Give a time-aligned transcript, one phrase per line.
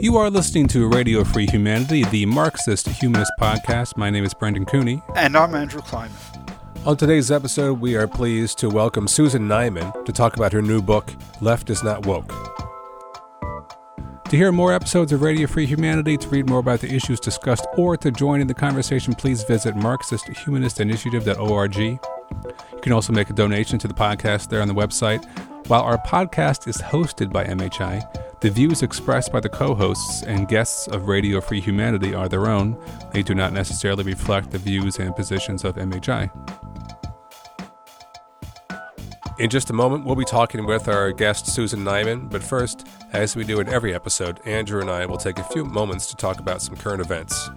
[0.00, 3.96] You are listening to Radio Free Humanity, the Marxist Humanist podcast.
[3.96, 5.02] My name is Brendan Cooney.
[5.16, 6.16] And I'm Andrew Kleiman.
[6.84, 10.82] On today's episode, we are pleased to welcome Susan Neiman to talk about her new
[10.82, 11.10] book,
[11.40, 12.32] Left is Not Woke.
[14.28, 17.66] To hear more episodes of Radio Free Humanity, to read more about the issues discussed,
[17.76, 21.76] or to join in the conversation, please visit MarxistHumanistInitiative.org.
[21.76, 22.00] You
[22.82, 25.24] can also make a donation to the podcast there on the website.
[25.68, 28.02] While our podcast is hosted by MHI,
[28.44, 32.46] the views expressed by the co hosts and guests of Radio Free Humanity are their
[32.46, 32.78] own.
[33.10, 36.30] They do not necessarily reflect the views and positions of MHI.
[39.38, 42.30] In just a moment, we'll be talking with our guest, Susan Neiman.
[42.30, 45.64] But first, as we do in every episode, Andrew and I will take a few
[45.64, 47.48] moments to talk about some current events.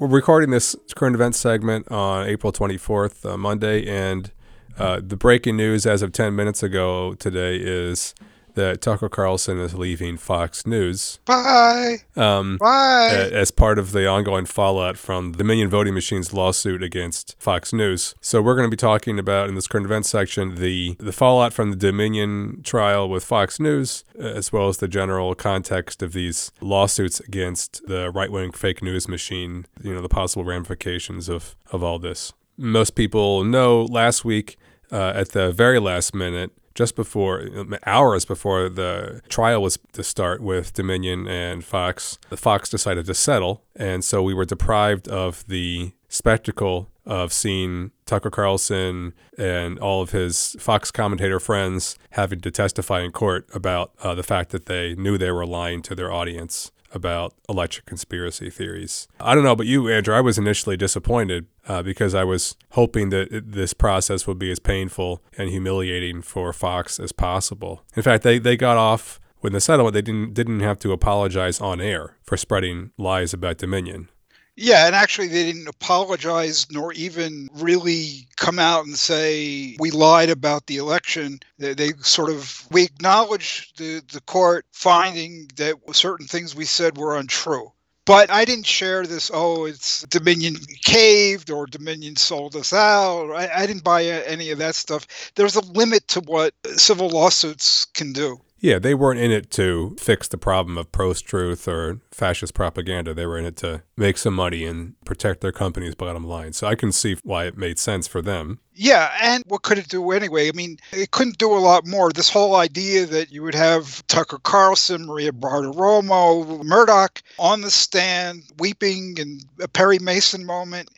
[0.00, 4.32] We're recording this current events segment on April 24th, uh, Monday, and
[4.78, 8.14] uh, the breaking news as of 10 minutes ago today is
[8.54, 11.20] that Tucker Carlson is leaving Fox News.
[11.24, 11.98] Bye.
[12.16, 13.30] Um, Bye.
[13.32, 18.14] As part of the ongoing fallout from the Dominion Voting Machines lawsuit against Fox News.
[18.20, 21.52] So we're going to be talking about in this current events section the the fallout
[21.52, 26.52] from the Dominion trial with Fox News, as well as the general context of these
[26.60, 29.66] lawsuits against the right wing fake news machine.
[29.82, 32.32] You know the possible ramifications of of all this.
[32.56, 34.56] Most people know last week.
[34.90, 37.48] Uh, at the very last minute, just before
[37.86, 43.14] hours before the trial was to start with Dominion and Fox, the Fox decided to
[43.14, 50.02] settle, and so we were deprived of the spectacle of seeing Tucker Carlson and all
[50.02, 54.66] of his Fox commentator friends having to testify in court about uh, the fact that
[54.66, 59.08] they knew they were lying to their audience about election conspiracy theories.
[59.18, 60.14] I don't know about you, Andrew.
[60.14, 64.50] I was initially disappointed uh, because I was hoping that it, this process would be
[64.50, 67.82] as painful and humiliating for Fox as possible.
[67.96, 69.94] In fact, they, they got off with the settlement.
[69.94, 74.08] They didn't didn't have to apologize on air for spreading lies about Dominion.
[74.54, 80.28] Yeah, and actually, they didn't apologize nor even really come out and say we lied
[80.28, 81.40] about the election.
[81.58, 86.98] They, they sort of we acknowledged the the court finding that certain things we said
[86.98, 87.72] were untrue.
[88.04, 93.30] But I didn't share this, oh, it's Dominion caved or Dominion sold us out.
[93.30, 95.06] I, I didn't buy any of that stuff.
[95.36, 98.40] There's a limit to what civil lawsuits can do.
[98.62, 103.12] Yeah, they weren't in it to fix the problem of post truth or fascist propaganda.
[103.12, 106.52] They were in it to make some money and protect their company's bottom line.
[106.52, 108.60] So I can see why it made sense for them.
[108.72, 110.48] Yeah, and what could it do anyway?
[110.48, 112.12] I mean, it couldn't do a lot more.
[112.12, 118.44] This whole idea that you would have Tucker Carlson, Maria Bartiromo, Murdoch on the stand
[118.60, 120.88] weeping and a Perry Mason moment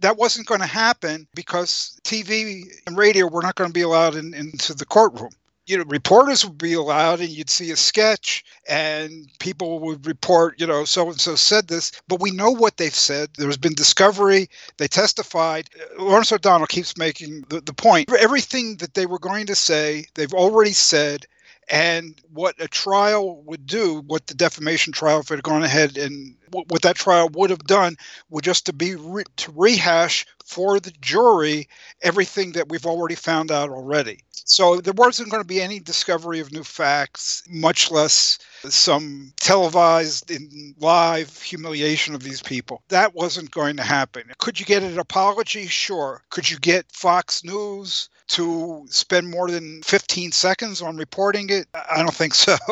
[0.00, 4.16] that wasn't going to happen because TV and radio were not going to be allowed
[4.16, 5.30] in, into the courtroom
[5.66, 10.60] you know, reporters would be allowed and you'd see a sketch and people would report,
[10.60, 11.92] you know, so and so said this.
[12.08, 13.30] But we know what they've said.
[13.36, 14.48] There's been discovery.
[14.76, 15.68] They testified.
[15.98, 18.10] Uh, Lawrence O'Donnell keeps making the, the point.
[18.12, 21.26] Everything that they were going to say, they've already said.
[21.68, 25.96] And what a trial would do, what the defamation trial, if it had gone ahead
[25.96, 27.96] and what that trial would have done,
[28.30, 31.68] would just to be re- to rehash for the jury
[32.02, 34.20] everything that we've already found out already.
[34.30, 40.30] So there wasn't going to be any discovery of new facts, much less some televised
[40.30, 42.82] in live humiliation of these people.
[42.88, 44.30] That wasn't going to happen.
[44.38, 45.66] Could you get an apology?
[45.66, 46.22] Sure.
[46.30, 51.66] Could you get Fox News to spend more than 15 seconds on reporting it?
[51.74, 52.56] I don't think so.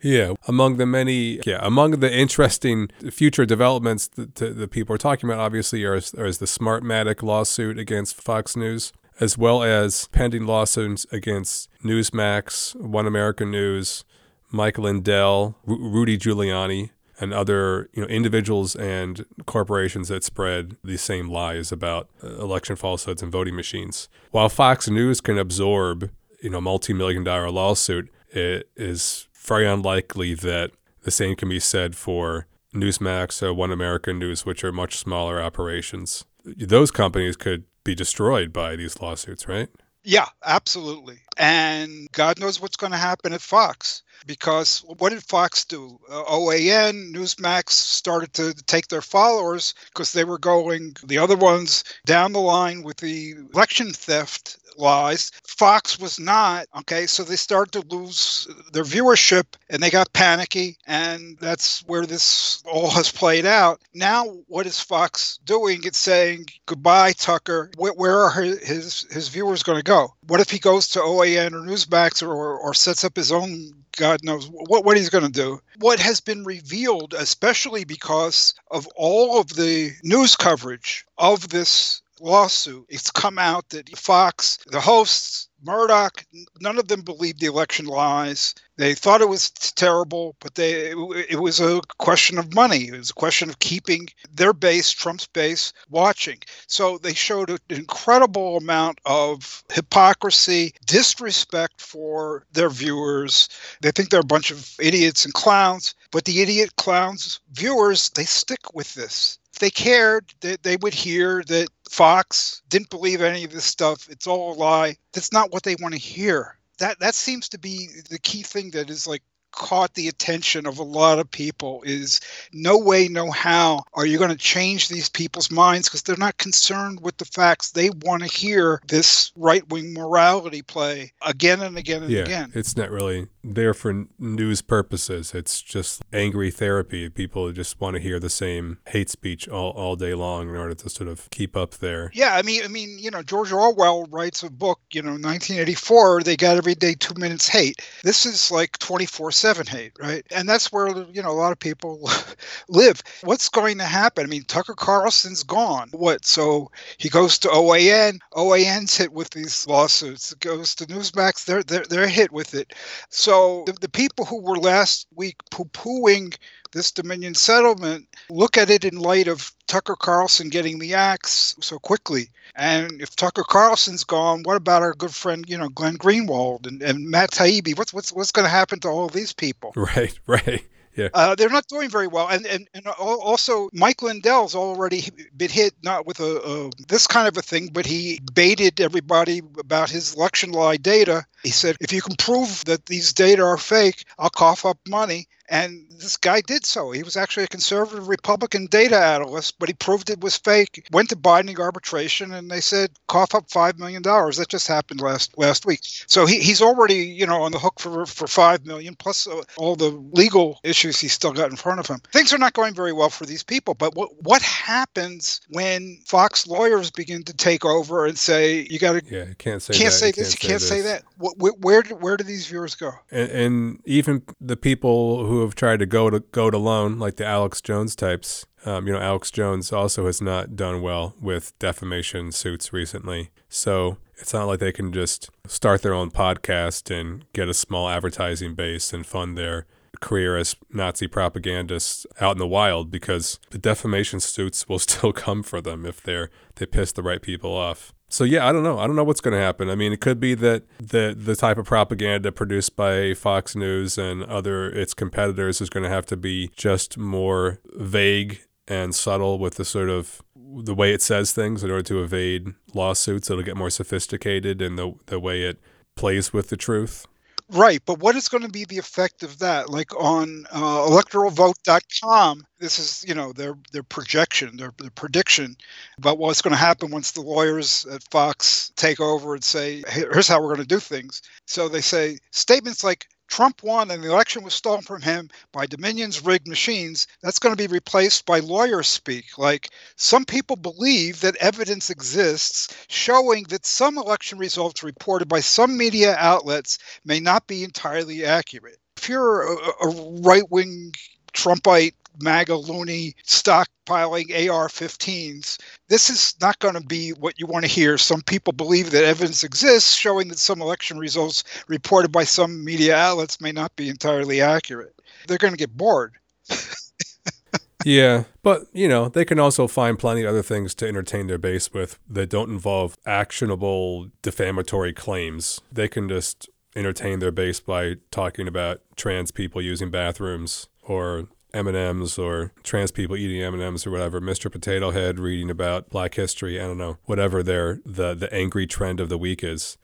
[0.00, 5.28] Yeah, among the many, yeah, among the interesting future developments that the people are talking
[5.28, 11.04] about, obviously, are, is the Smartmatic lawsuit against Fox News, as well as pending lawsuits
[11.10, 14.04] against Newsmax, One American News,
[14.52, 16.90] Mike Lindell, R- Rudy Giuliani,
[17.20, 22.76] and other you know individuals and corporations that spread these same lies about uh, election
[22.76, 24.08] falsehoods and voting machines.
[24.30, 26.10] While Fox News can absorb
[26.42, 30.70] you know multi-million dollar lawsuit, it is very unlikely that
[31.02, 35.40] the same can be said for Newsmax or One American News, which are much smaller
[35.40, 36.24] operations.
[36.44, 39.68] Those companies could be destroyed by these lawsuits, right?
[40.04, 41.18] Yeah, absolutely.
[41.36, 44.02] And God knows what's going to happen at Fox.
[44.26, 45.98] Because what did Fox do?
[46.10, 51.84] Uh, OAN, Newsmax started to take their followers because they were going the other ones
[52.06, 55.30] down the line with the election theft lies.
[55.44, 56.66] Fox was not.
[56.78, 62.06] Okay, so they started to lose their viewership and they got panicky, and that's where
[62.06, 63.80] this all has played out.
[63.94, 65.80] Now, what is Fox doing?
[65.84, 67.70] It's saying goodbye, Tucker.
[67.76, 70.14] Where, where are his his viewers going to go?
[70.26, 74.20] What if he goes to OAN or Newsmax or, or sets up his own God
[74.22, 75.60] knows what, what he's going to do.
[75.80, 82.86] What has been revealed, especially because of all of the news coverage of this lawsuit,
[82.88, 86.24] it's come out that Fox, the hosts, Murdoch,
[86.60, 88.54] none of them believed the election lies.
[88.76, 92.88] They thought it was terrible, but they it was a question of money.
[92.88, 96.38] It was a question of keeping their base, Trump's base, watching.
[96.68, 103.48] So they showed an incredible amount of hypocrisy, disrespect for their viewers.
[103.80, 108.24] They think they're a bunch of idiots and clowns, but the idiot clowns viewers, they
[108.24, 113.52] stick with this they cared, they, they would hear that Fox didn't believe any of
[113.52, 114.08] this stuff.
[114.10, 114.96] It's all a lie.
[115.12, 116.56] That's not what they want to hear.
[116.78, 120.78] That that seems to be the key thing that is like caught the attention of
[120.78, 122.20] a lot of people is
[122.52, 126.36] no way, no how are you going to change these people's minds because they're not
[126.38, 127.72] concerned with the facts.
[127.72, 132.52] They want to hear this right wing morality play again and again and yeah, again.
[132.54, 135.34] It's not really there for news purposes.
[135.34, 137.08] It's just angry therapy.
[137.08, 140.74] People just want to hear the same hate speech all, all day long in order
[140.74, 142.10] to sort of keep up there.
[142.14, 146.22] Yeah, I mean, I mean, you know, George Orwell writes a book, you know, 1984.
[146.22, 147.82] They got every day two minutes hate.
[148.04, 150.26] This is like 24 seven hate, right?
[150.30, 152.10] And that's where you know a lot of people
[152.68, 153.02] live.
[153.22, 154.24] What's going to happen?
[154.24, 155.88] I mean, Tucker Carlson's gone.
[155.92, 156.24] What?
[156.24, 158.18] So he goes to OAN.
[158.34, 160.32] OAN's hit with these lawsuits.
[160.32, 161.44] It goes to Newsmax.
[161.44, 162.74] They're they're, they're hit with it.
[163.08, 166.36] So the, the people who were last week poo-pooing
[166.72, 171.78] this Dominion settlement, look at it in light of Tucker Carlson getting the axe so
[171.78, 172.30] quickly.
[172.56, 176.82] And if Tucker Carlson's gone, what about our good friend, you know, Glenn Greenwald and,
[176.82, 177.76] and Matt Taibbi?
[177.76, 179.72] What's what's what's going to happen to all these people?
[179.96, 180.64] Right, right.
[180.98, 181.10] Yeah.
[181.14, 185.04] Uh, they're not doing very well, and, and and also Mike Lindell's already
[185.36, 189.40] been hit not with a, a, this kind of a thing, but he baited everybody
[189.60, 191.24] about his election lie data.
[191.44, 195.28] He said, if you can prove that these data are fake, I'll cough up money.
[195.50, 196.90] And this guy did so.
[196.90, 200.86] He was actually a conservative Republican data analyst, but he proved it was fake.
[200.92, 204.36] Went to binding arbitration, and they said cough up five million dollars.
[204.36, 205.80] That just happened last last week.
[205.82, 209.42] So he, he's already you know on the hook for for five million plus uh,
[209.56, 212.00] all the legal issues he's still got in front of him.
[212.12, 213.74] Things are not going very well for these people.
[213.74, 219.00] But what what happens when Fox lawyers begin to take over and say you got
[219.00, 221.04] to yeah can't say can't that, say this, you can't say, say that.
[221.16, 222.92] Where, where where do these viewers go?
[223.10, 227.16] And, and even the people who have tried to go to go it alone, like
[227.16, 228.46] the Alex Jones types.
[228.64, 233.30] Um, you know, Alex Jones also has not done well with defamation suits recently.
[233.48, 237.88] So it's not like they can just start their own podcast and get a small
[237.88, 239.66] advertising base and fund their
[240.00, 245.42] career as Nazi propagandists out in the wild because the defamation suits will still come
[245.42, 247.92] for them if they're they piss the right people off.
[248.08, 248.78] So yeah, I don't know.
[248.78, 249.68] I don't know what's going to happen.
[249.68, 253.98] I mean, it could be that the the type of propaganda produced by Fox News
[253.98, 259.38] and other its competitors is going to have to be just more vague and subtle
[259.38, 263.30] with the sort of the way it says things in order to evade lawsuits.
[263.30, 265.58] It'll get more sophisticated in the the way it
[265.94, 267.06] plays with the truth.
[267.50, 269.70] Right, but what is going to be the effect of that?
[269.70, 275.56] Like on uh, electoralvote.com, this is you know their their projection, their, their prediction
[275.96, 280.28] about what's going to happen once the lawyers at Fox take over and say, "Here's
[280.28, 284.10] how we're going to do things." So they say statements like Trump won and the
[284.10, 288.40] election was stolen from him by Dominion's rigged machines, that's going to be replaced by
[288.40, 289.38] lawyer speak.
[289.38, 295.76] Like some people believe that evidence exists showing that some election results reported by some
[295.76, 298.78] media outlets may not be entirely accurate.
[298.96, 300.92] If you're a, a right wing
[301.32, 305.58] Trumpite MAGA loony stockpiling AR 15s.
[305.88, 307.98] This is not going to be what you want to hear.
[307.98, 312.96] Some people believe that evidence exists showing that some election results reported by some media
[312.96, 314.94] outlets may not be entirely accurate.
[315.26, 316.14] They're going to get bored.
[317.84, 321.38] yeah, but you know, they can also find plenty of other things to entertain their
[321.38, 325.60] base with that don't involve actionable defamatory claims.
[325.72, 332.18] They can just entertain their base by talking about trans people using bathrooms or M&Ms
[332.18, 334.50] or trans people eating M&Ms or whatever, Mr.
[334.50, 339.00] Potato Head reading about black history, I don't know, whatever their the the angry trend
[339.00, 339.78] of the week is.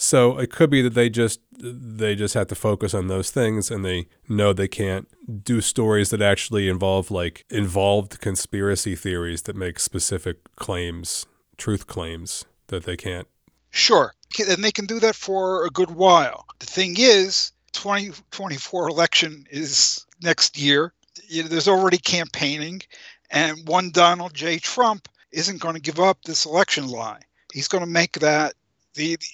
[0.00, 3.68] So it could be that they just they just have to focus on those things
[3.68, 5.08] and they know they can't
[5.44, 12.44] do stories that actually involve like involved conspiracy theories that make specific claims, truth claims
[12.68, 13.26] that they can't.
[13.70, 14.14] Sure.
[14.38, 16.46] And they can do that for a good while.
[16.60, 20.92] The thing is, 2024 election is next year.
[21.26, 22.82] You know, there's already campaigning,
[23.30, 24.58] and one Donald J.
[24.58, 27.20] Trump isn't going to give up this election lie.
[27.52, 28.54] He's going to make that
[28.94, 29.26] the, the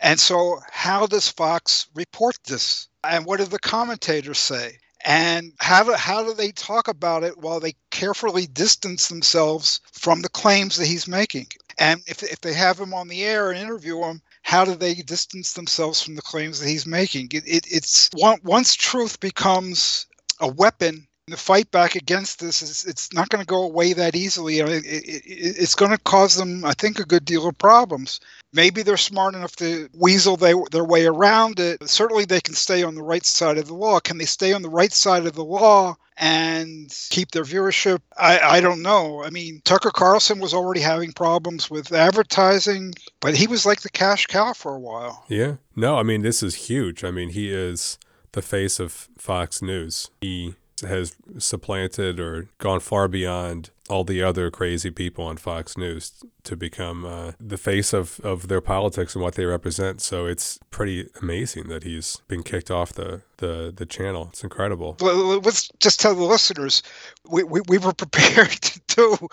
[0.00, 2.88] and so how does Fox report this?
[3.04, 4.78] And what do the commentators say?
[5.04, 10.22] And how do, how do they talk about it while they carefully distance themselves from
[10.22, 11.46] the claims that he's making?
[11.78, 14.94] And if, if they have him on the air and interview him, how do they
[14.94, 17.28] distance themselves from the claims that he's making?
[17.32, 20.06] It, it, it's once truth becomes
[20.40, 24.14] a weapon the fight back against this is it's not going to go away that
[24.14, 24.60] easily.
[24.60, 28.20] It, it, it's going to cause them, I think, a good deal of problems.
[28.52, 31.88] Maybe they're smart enough to weasel they, their way around it.
[31.88, 33.98] Certainly, they can stay on the right side of the law.
[33.98, 38.02] Can they stay on the right side of the law and keep their viewership?
[38.16, 39.24] I, I don't know.
[39.24, 43.90] I mean, Tucker Carlson was already having problems with advertising, but he was like the
[43.90, 45.24] cash cow for a while.
[45.28, 45.56] Yeah.
[45.74, 47.02] No, I mean, this is huge.
[47.02, 47.98] I mean, he is
[48.36, 50.10] the face of Fox News.
[50.20, 56.12] He has supplanted or gone far beyond all the other crazy people on Fox News
[56.44, 60.02] to become uh, the face of, of their politics and what they represent.
[60.02, 64.28] So it's pretty amazing that he's been kicked off the, the, the channel.
[64.28, 64.98] It's incredible.
[65.00, 66.82] Well, let's just tell the listeners
[67.26, 69.28] we, we, we were prepared to do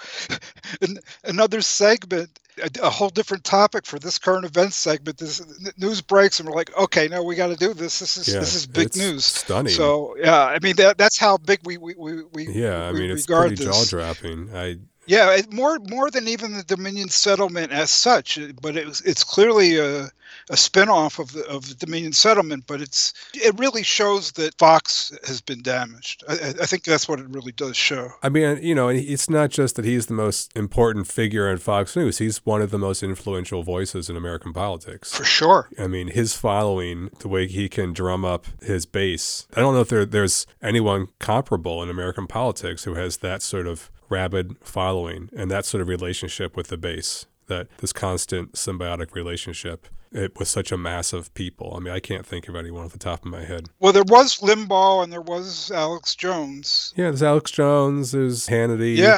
[1.26, 5.18] another segment a, a, whole different topic for this current events segment.
[5.18, 5.42] This
[5.78, 8.00] news breaks, and we're like, okay, no, we got to do this.
[8.00, 9.26] This is yeah, this is big news.
[9.26, 9.74] Stunning.
[9.74, 12.84] So yeah, I mean that that's how big we we we, we yeah.
[12.84, 14.56] I mean it's pretty jaw dropping.
[14.56, 19.24] I yeah, more more than even the Dominion settlement as such, but it was, it's
[19.24, 20.10] clearly a
[20.50, 25.16] a spinoff of the of the Dominion settlement, but it's it really shows that Fox
[25.26, 26.24] has been damaged.
[26.28, 28.10] I, I, think that's what it really does show.
[28.22, 31.96] I mean, you know, it's not just that he's the most important figure in Fox
[31.96, 35.16] News; he's one of the most influential voices in American politics.
[35.16, 35.70] For sure.
[35.80, 39.48] I mean, his following, the way he can drum up his base.
[39.56, 43.68] I don't know if there, there's anyone comparable in American politics who has that sort
[43.68, 47.26] of rabid following and that sort of relationship with the base.
[47.48, 51.74] That this constant symbiotic relationship it was such a mass of people.
[51.76, 53.70] I mean, I can't think of anyone off the top of my head.
[53.80, 56.94] Well, there was Limbaugh and there was Alex Jones.
[56.96, 58.96] Yeah, there's Alex Jones, there's Hannity.
[58.96, 59.18] Yeah.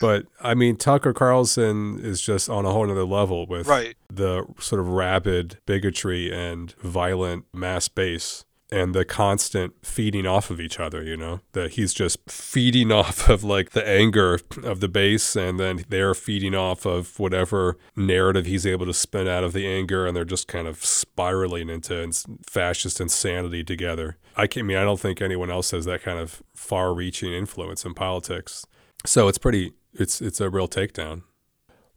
[0.00, 3.96] But I mean, Tucker Carlson is just on a whole other level with right.
[4.12, 10.60] the sort of rabid bigotry and violent mass base and the constant feeding off of
[10.60, 14.88] each other, you know, that he's just feeding off of like the anger of the
[14.88, 19.52] base and then they're feeding off of whatever narrative he's able to spin out of
[19.52, 22.10] the anger and they're just kind of spiraling into
[22.46, 24.16] fascist insanity together.
[24.36, 27.84] I, I mean, I don't think anyone else has that kind of far reaching influence
[27.84, 28.66] in politics.
[29.06, 31.22] So it's pretty, it's, it's a real takedown.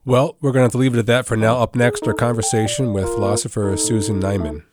[0.06, 1.58] Well, we're going to have to leave it at that for now.
[1.58, 4.64] Up next, our conversation with philosopher Susan Neiman.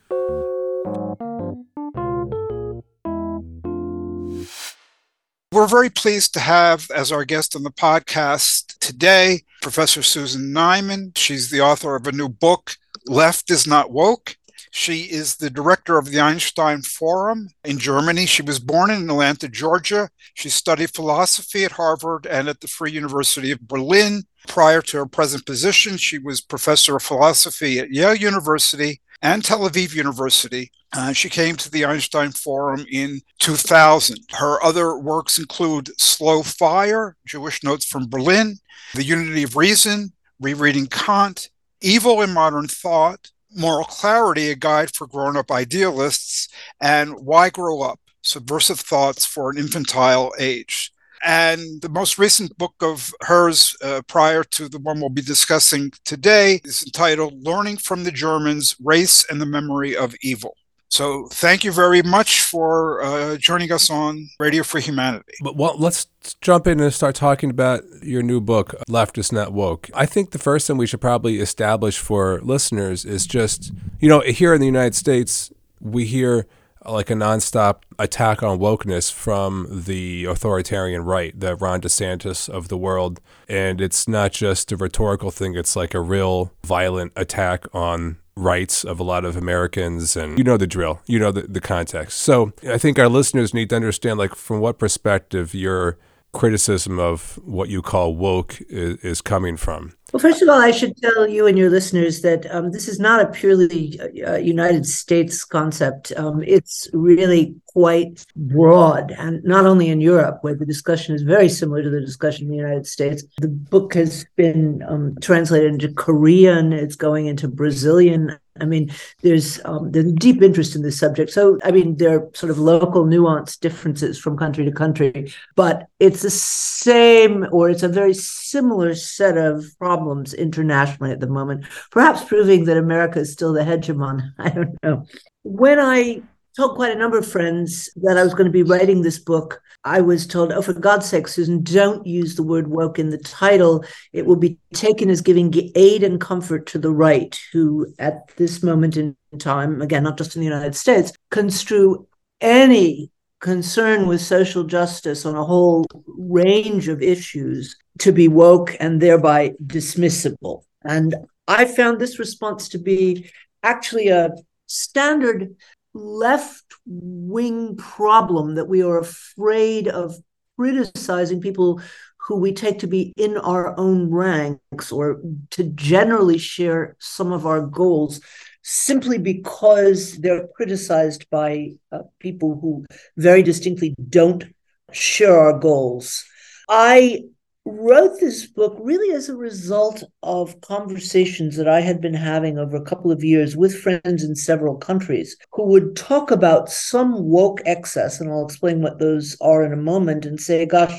[5.51, 11.17] We're very pleased to have as our guest on the podcast today Professor Susan Neiman.
[11.17, 12.75] She's the author of a new book,
[13.05, 14.35] Left is Not Woke.
[14.77, 18.25] She is the director of the Einstein Forum in Germany.
[18.25, 20.09] She was born in Atlanta, Georgia.
[20.33, 24.23] She studied philosophy at Harvard and at the Free University of Berlin.
[24.49, 29.61] Prior to her present position, she was professor of philosophy at Yale University and Tel
[29.61, 30.73] Aviv University.
[30.91, 34.17] Uh, she came to the Einstein Forum in 2000.
[34.31, 38.57] Her other works include Slow Fire, Jewish Notes from Berlin,
[38.93, 45.07] The Unity of Reason, Rereading Kant, Evil in Modern Thought, Moral Clarity, a guide for
[45.07, 46.49] grown up idealists,
[46.81, 47.99] and Why Grow Up?
[48.21, 50.91] Subversive Thoughts for an Infantile Age.
[51.23, 55.91] And the most recent book of hers, uh, prior to the one we'll be discussing
[56.03, 60.55] today, is entitled Learning from the Germans Race and the Memory of Evil.
[60.95, 65.33] So thank you very much for uh, joining us on Radio Free Humanity.
[65.41, 66.07] But well, let's
[66.39, 69.89] jump in and start talking about your new book, Left is Not Woke.
[69.93, 74.21] I think the first thing we should probably establish for listeners is just, you know,
[74.21, 76.47] here in the United States, we hear
[76.85, 82.77] like a nonstop attack on wokeness from the authoritarian right, the Ron DeSantis of the
[82.77, 83.19] world.
[83.49, 88.83] And it's not just a rhetorical thing, it's like a real violent attack on rights
[88.83, 92.19] of a lot of Americans and you know the drill, you know the, the context.
[92.19, 95.97] So I think our listeners need to understand like from what perspective you're
[96.35, 99.93] criticism of what you call woke is, is coming from.
[100.11, 102.99] Well, first of all, I should tell you and your listeners that um, this is
[102.99, 106.11] not a purely uh, United States concept.
[106.15, 111.49] Um, it's really quite broad, and not only in Europe, where the discussion is very
[111.49, 113.23] similar to the discussion in the United States.
[113.39, 118.37] The book has been um, translated into Korean, it's going into Brazilian.
[118.59, 121.31] I mean, there's um, there's deep interest in this subject.
[121.31, 125.87] So, I mean, there are sort of local nuanced differences from country to country, but
[125.99, 131.65] it's the same, or it's a very similar set of problems internationally at the moment.
[131.91, 134.21] Perhaps proving that America is still the hegemon.
[134.39, 135.05] I don't know.
[135.43, 136.21] When I
[136.55, 139.61] told quite a number of friends that I was going to be writing this book.
[139.83, 143.17] I was told, oh, for God's sake, Susan, don't use the word woke in the
[143.17, 143.83] title.
[144.13, 148.63] It will be taken as giving aid and comfort to the right, who at this
[148.63, 152.07] moment in time, again, not just in the United States, construe
[152.41, 159.01] any concern with social justice on a whole range of issues to be woke and
[159.01, 160.63] thereby dismissible.
[160.83, 161.15] And
[161.47, 163.29] I found this response to be
[163.61, 164.31] actually a
[164.67, 165.55] standard
[165.95, 170.15] left wing problem that we are afraid of
[170.57, 171.81] criticizing people
[172.17, 175.21] who we take to be in our own ranks or
[175.51, 178.19] to generally share some of our goals
[178.63, 182.83] simply because they're criticized by uh, people who
[183.15, 184.43] very distinctly don't
[184.91, 186.25] share our goals.
[186.67, 187.25] I
[187.65, 192.77] wrote this book really as a result of conversations that I had been having over
[192.77, 197.61] a couple of years with friends in several countries who would talk about some woke
[197.65, 200.93] excess, and I'll explain what those are in a moment, and say, gosh,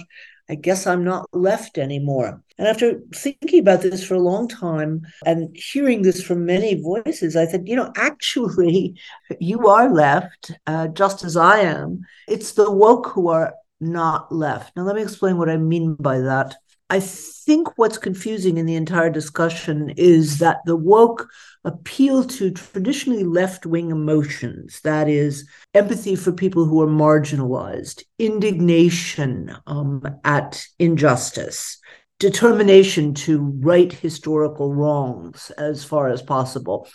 [0.49, 2.43] I guess I'm not left anymore.
[2.59, 7.37] And after thinking about this for a long time and hearing this from many voices,
[7.37, 8.99] I said, you know, actually,
[9.41, 12.01] you are left uh, just as I am.
[12.29, 14.77] It's the woke who are not left.
[14.77, 16.57] Now, let me explain what I mean by that.
[16.89, 21.29] I think what's confusing in the entire discussion is that the woke
[21.65, 29.53] appeal to traditionally left wing emotions that is, empathy for people who are marginalized, indignation
[29.67, 31.79] um, at injustice,
[32.21, 36.89] determination to right historical wrongs as far as possible.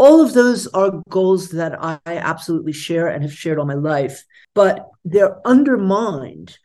[0.00, 4.24] All of those are goals that I absolutely share and have shared all my life,
[4.54, 6.56] but they're undermined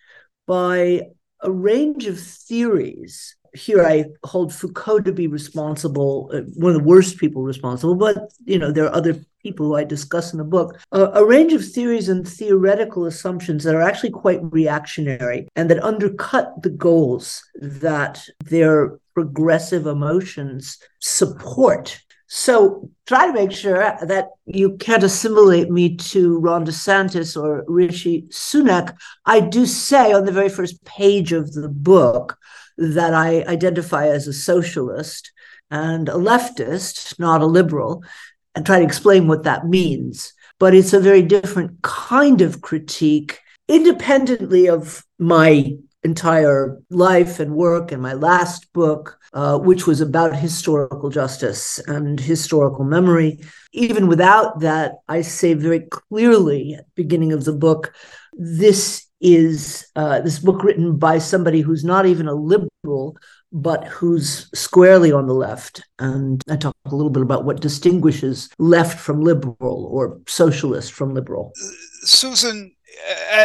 [0.47, 1.01] by
[1.41, 3.35] a range of theories.
[3.53, 8.31] Here, I hold Foucault to be responsible, uh, one of the worst people responsible, but
[8.45, 10.79] you know there are other people who I discuss in the book.
[10.93, 16.63] A range of theories and theoretical assumptions that are actually quite reactionary and that undercut
[16.63, 25.03] the goals that their progressive emotions support so try to make sure that you can't
[25.03, 28.95] assimilate me to Ron DeSantis or Rishi Sunak.
[29.25, 32.37] I do say on the very first page of the book
[32.77, 35.31] that I identify as a socialist
[35.69, 38.03] and a leftist, not a liberal,
[38.55, 40.33] and try to explain what that means.
[40.59, 45.75] But it's a very different kind of critique, independently of my
[46.05, 52.19] entire life and work and my last book, uh, which was about historical justice and
[52.19, 53.39] historical memory.
[53.73, 57.93] Even without that, I say very clearly at the beginning of the book,
[58.33, 63.17] this is uh, this book written by somebody who's not even a liberal,
[63.51, 65.81] but who's squarely on the left.
[65.97, 71.13] And I talk a little bit about what distinguishes left from liberal or socialist from
[71.13, 71.53] liberal.
[72.03, 72.74] Susan,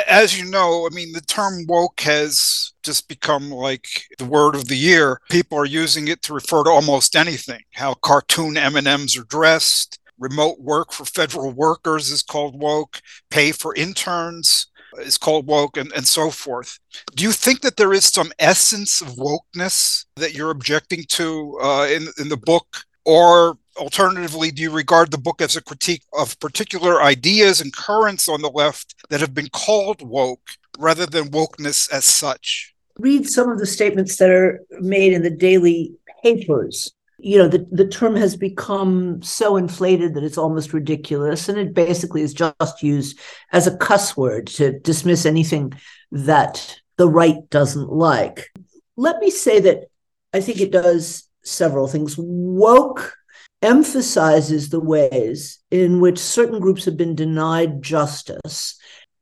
[0.08, 3.86] as you know, I mean, the term woke has just become like
[4.18, 5.20] the word of the year.
[5.30, 7.60] People are using it to refer to almost anything.
[7.74, 13.74] How cartoon M&Ms are dressed, remote work for federal workers is called woke, pay for
[13.74, 14.66] interns
[14.98, 16.78] is called woke, and, and so forth.
[17.14, 21.86] Do you think that there is some essence of wokeness that you're objecting to uh,
[21.90, 22.66] in, in the book?
[23.06, 28.28] Or Alternatively, do you regard the book as a critique of particular ideas and currents
[28.28, 32.74] on the left that have been called woke rather than wokeness as such?
[32.98, 36.92] Read some of the statements that are made in the daily papers.
[37.18, 41.48] You know, the, the term has become so inflated that it's almost ridiculous.
[41.48, 43.18] And it basically is just used
[43.52, 45.72] as a cuss word to dismiss anything
[46.10, 48.50] that the right doesn't like.
[48.96, 49.84] Let me say that
[50.32, 52.16] I think it does several things.
[52.18, 53.16] Woke
[53.62, 58.78] emphasizes the ways in which certain groups have been denied justice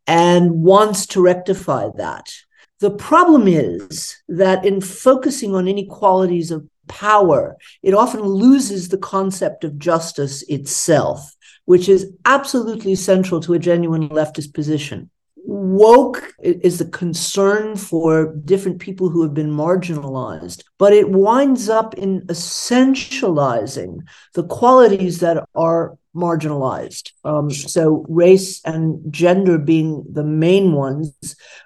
[0.07, 2.33] and wants to rectify that.
[2.81, 9.64] The problem is that in focusing on inequalities of power, it often loses the concept
[9.64, 15.11] of justice itself, which is absolutely central to a genuine leftist position.
[15.48, 21.94] Woke is the concern for different people who have been marginalized, but it winds up
[21.94, 24.00] in essentializing
[24.34, 27.12] the qualities that are marginalized.
[27.24, 31.14] Um, so, race and gender being the main ones,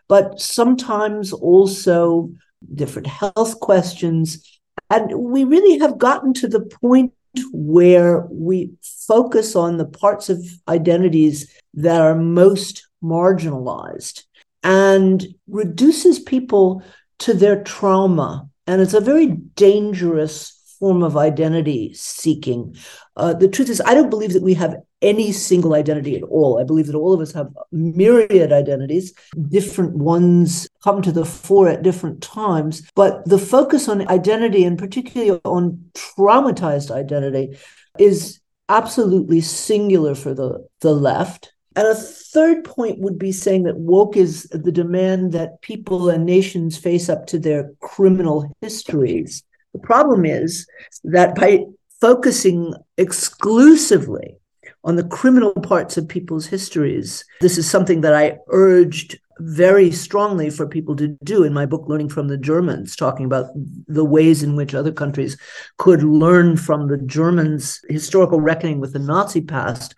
[0.09, 2.31] but sometimes also
[2.73, 4.61] different health questions.
[4.91, 7.15] And we really have gotten to the point
[7.53, 8.75] where we
[9.09, 14.25] focus on the parts of identities that are most marginalized
[14.63, 16.83] and reduces people
[17.19, 18.49] to their trauma.
[18.67, 22.75] And it's a very dangerous form of identity seeking.
[23.17, 26.59] Uh, the truth is, I don't believe that we have any single identity at all.
[26.59, 29.13] I believe that all of us have myriad identities.
[29.49, 32.83] Different ones come to the fore at different times.
[32.97, 37.59] But the focus on identity, and particularly on traumatized identity,
[37.99, 41.53] is absolutely singular for the, the left.
[41.75, 46.27] And a third point would be saying that woke is the demand that people and
[46.27, 49.43] nations face up to their criminal histories.
[49.73, 50.67] The problem is
[51.05, 51.65] that by
[52.01, 54.37] focusing exclusively
[54.85, 57.25] on the criminal parts of people's histories.
[57.41, 61.89] This is something that I urged very strongly for people to do in my book,
[61.89, 63.47] Learning from the Germans, talking about
[63.87, 65.37] the ways in which other countries
[65.79, 69.95] could learn from the Germans' historical reckoning with the Nazi past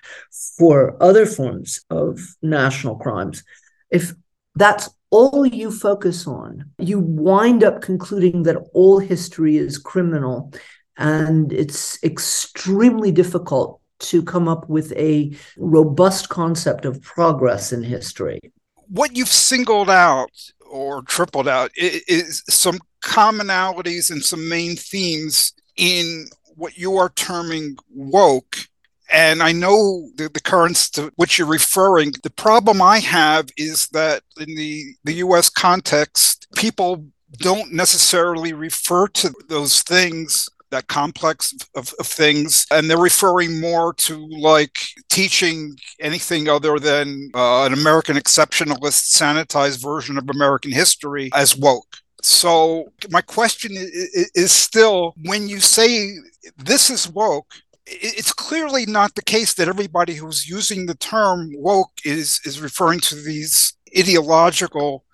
[0.59, 3.45] for other forms of national crimes.
[3.91, 4.13] If
[4.55, 10.53] that's all you focus on, you wind up concluding that all history is criminal.
[10.97, 18.41] And it's extremely difficult to come up with a robust concept of progress in history.
[18.89, 20.31] What you've singled out
[20.71, 27.77] or tripled out is some commonalities and some main themes in what you are terming
[27.91, 28.69] woke.
[29.13, 32.13] And I know the, the currents to which you're referring.
[32.23, 37.07] The problem I have is that in the, the US context, people
[37.39, 42.67] don't necessarily refer to those things that complex of, of, things.
[42.71, 49.81] And they're referring more to like teaching anything other than uh, an american exceptionalist sanitized
[49.81, 51.97] version of american history as woke.
[52.23, 56.11] So my question is, still when you say
[56.57, 57.53] this is woke
[57.87, 63.01] it's clearly not the case that everybody who's using the term woke is is referring
[63.01, 65.05] to these ideological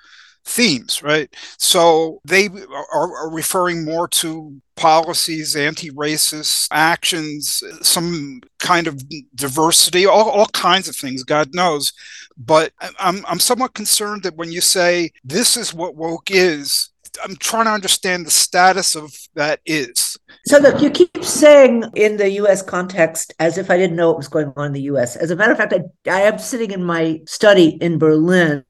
[0.45, 1.33] themes, right?
[1.59, 9.03] So they are, referring more to policies, anti racist actions, some kind of
[9.35, 11.93] diversity, all, all kinds of things, God knows.
[12.37, 16.91] But I'm, I'm somewhat concerned that when you say this is what woke is,
[17.23, 20.19] I'm trying to understand the status of that is.
[20.47, 22.61] So look, you keep saying in the U.S.
[22.61, 25.17] context as if I didn't know what was going on in the U.S.
[25.17, 28.65] As a matter of fact, I, I am sitting in my study in Berlin.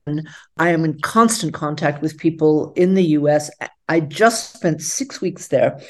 [0.58, 3.50] I am in constant contact with people in the U.S.
[3.88, 5.80] I just spent six weeks there,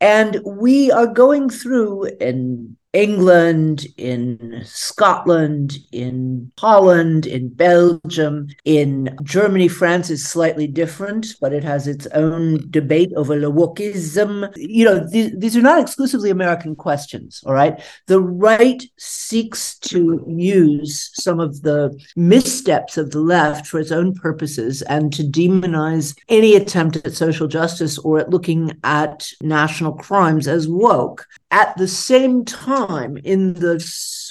[0.00, 9.68] and we are going through and England, in Scotland, in Holland, in Belgium, in Germany.
[9.68, 14.52] France is slightly different, but it has its own debate over le wokism.
[14.56, 17.80] You know, these, these are not exclusively American questions, all right?
[18.08, 24.14] The right seeks to use some of the missteps of the left for its own
[24.14, 30.46] purposes and to demonize any attempt at social justice or at looking at national crimes
[30.46, 31.26] as woke.
[31.52, 33.74] At the same time, in the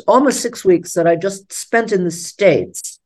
[0.08, 3.00] almost six weeks that I just spent in the States,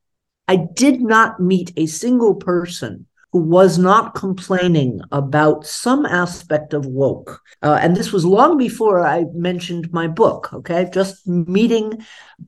[0.48, 7.40] I did not meet a single person was not complaining about some aspect of woke.
[7.62, 10.88] Uh, and this was long before I mentioned my book, okay?
[10.92, 12.04] Just meeting,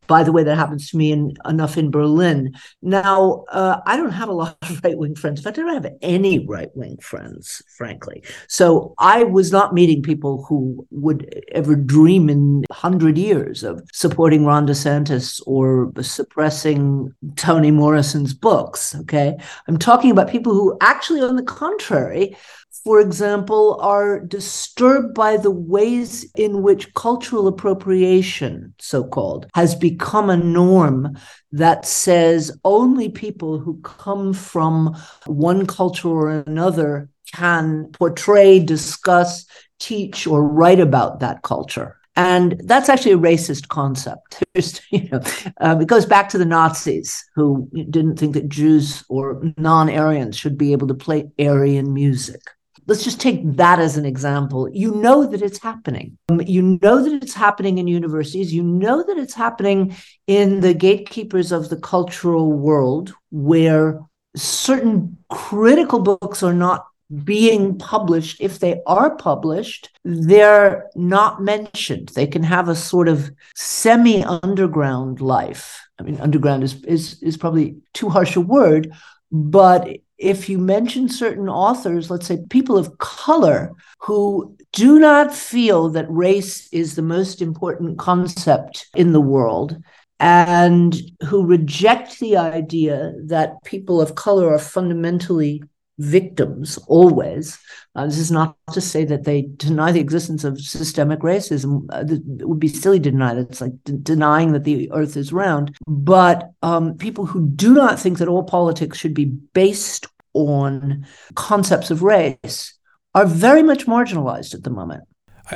[0.07, 2.55] by the way, that happens to me in, enough in Berlin.
[2.83, 5.41] Now, uh, I don't have a lot of right wing friends.
[5.41, 8.23] In fact, I don't have any right wing friends, frankly.
[8.49, 14.45] So I was not meeting people who would ever dream in 100 years of supporting
[14.45, 19.37] Ron DeSantis or suppressing Toni Morrison's books, okay?
[19.67, 22.37] I'm talking about people who actually, on the contrary,
[22.85, 30.31] for example, are disturbed by the ways in which cultural appropriation, so called, has become
[30.31, 31.17] a norm
[31.53, 39.45] that says only people who come from one culture or another can portray, discuss,
[39.79, 41.98] teach, or write about that culture.
[42.19, 44.43] And that's actually a racist concept.
[44.91, 45.21] you know,
[45.61, 50.37] um, it goes back to the Nazis who didn't think that Jews or non Aryans
[50.37, 52.41] should be able to play Aryan music.
[52.89, 54.69] Let's just take that as an example.
[54.73, 56.19] You know that it's happening.
[56.29, 58.53] Um, you know that it's happening in universities.
[58.53, 59.95] You know that it's happening
[60.27, 64.01] in the gatekeepers of the cultural world where
[64.35, 66.87] certain critical books are not
[67.25, 68.41] being published.
[68.41, 72.11] If they are published, they're not mentioned.
[72.11, 75.81] They can have a sort of semi underground life.
[75.99, 78.93] I mean, underground is, is, is probably too harsh a word,
[79.33, 85.89] but if you mention certain authors, let's say people of color who do not feel
[85.91, 89.77] that race is the most important concept in the world,
[90.21, 95.63] and who reject the idea that people of color are fundamentally
[95.99, 97.59] victims always.
[97.95, 101.87] Uh, this is not to say that they deny the existence of systemic racism.
[101.91, 103.51] Uh, it would be silly to deny that.
[103.51, 105.77] It's like d- denying that the earth is round.
[105.87, 111.91] But um, people who do not think that all politics should be based on concepts
[111.91, 112.79] of race
[113.15, 115.05] are very much marginalized at the moment.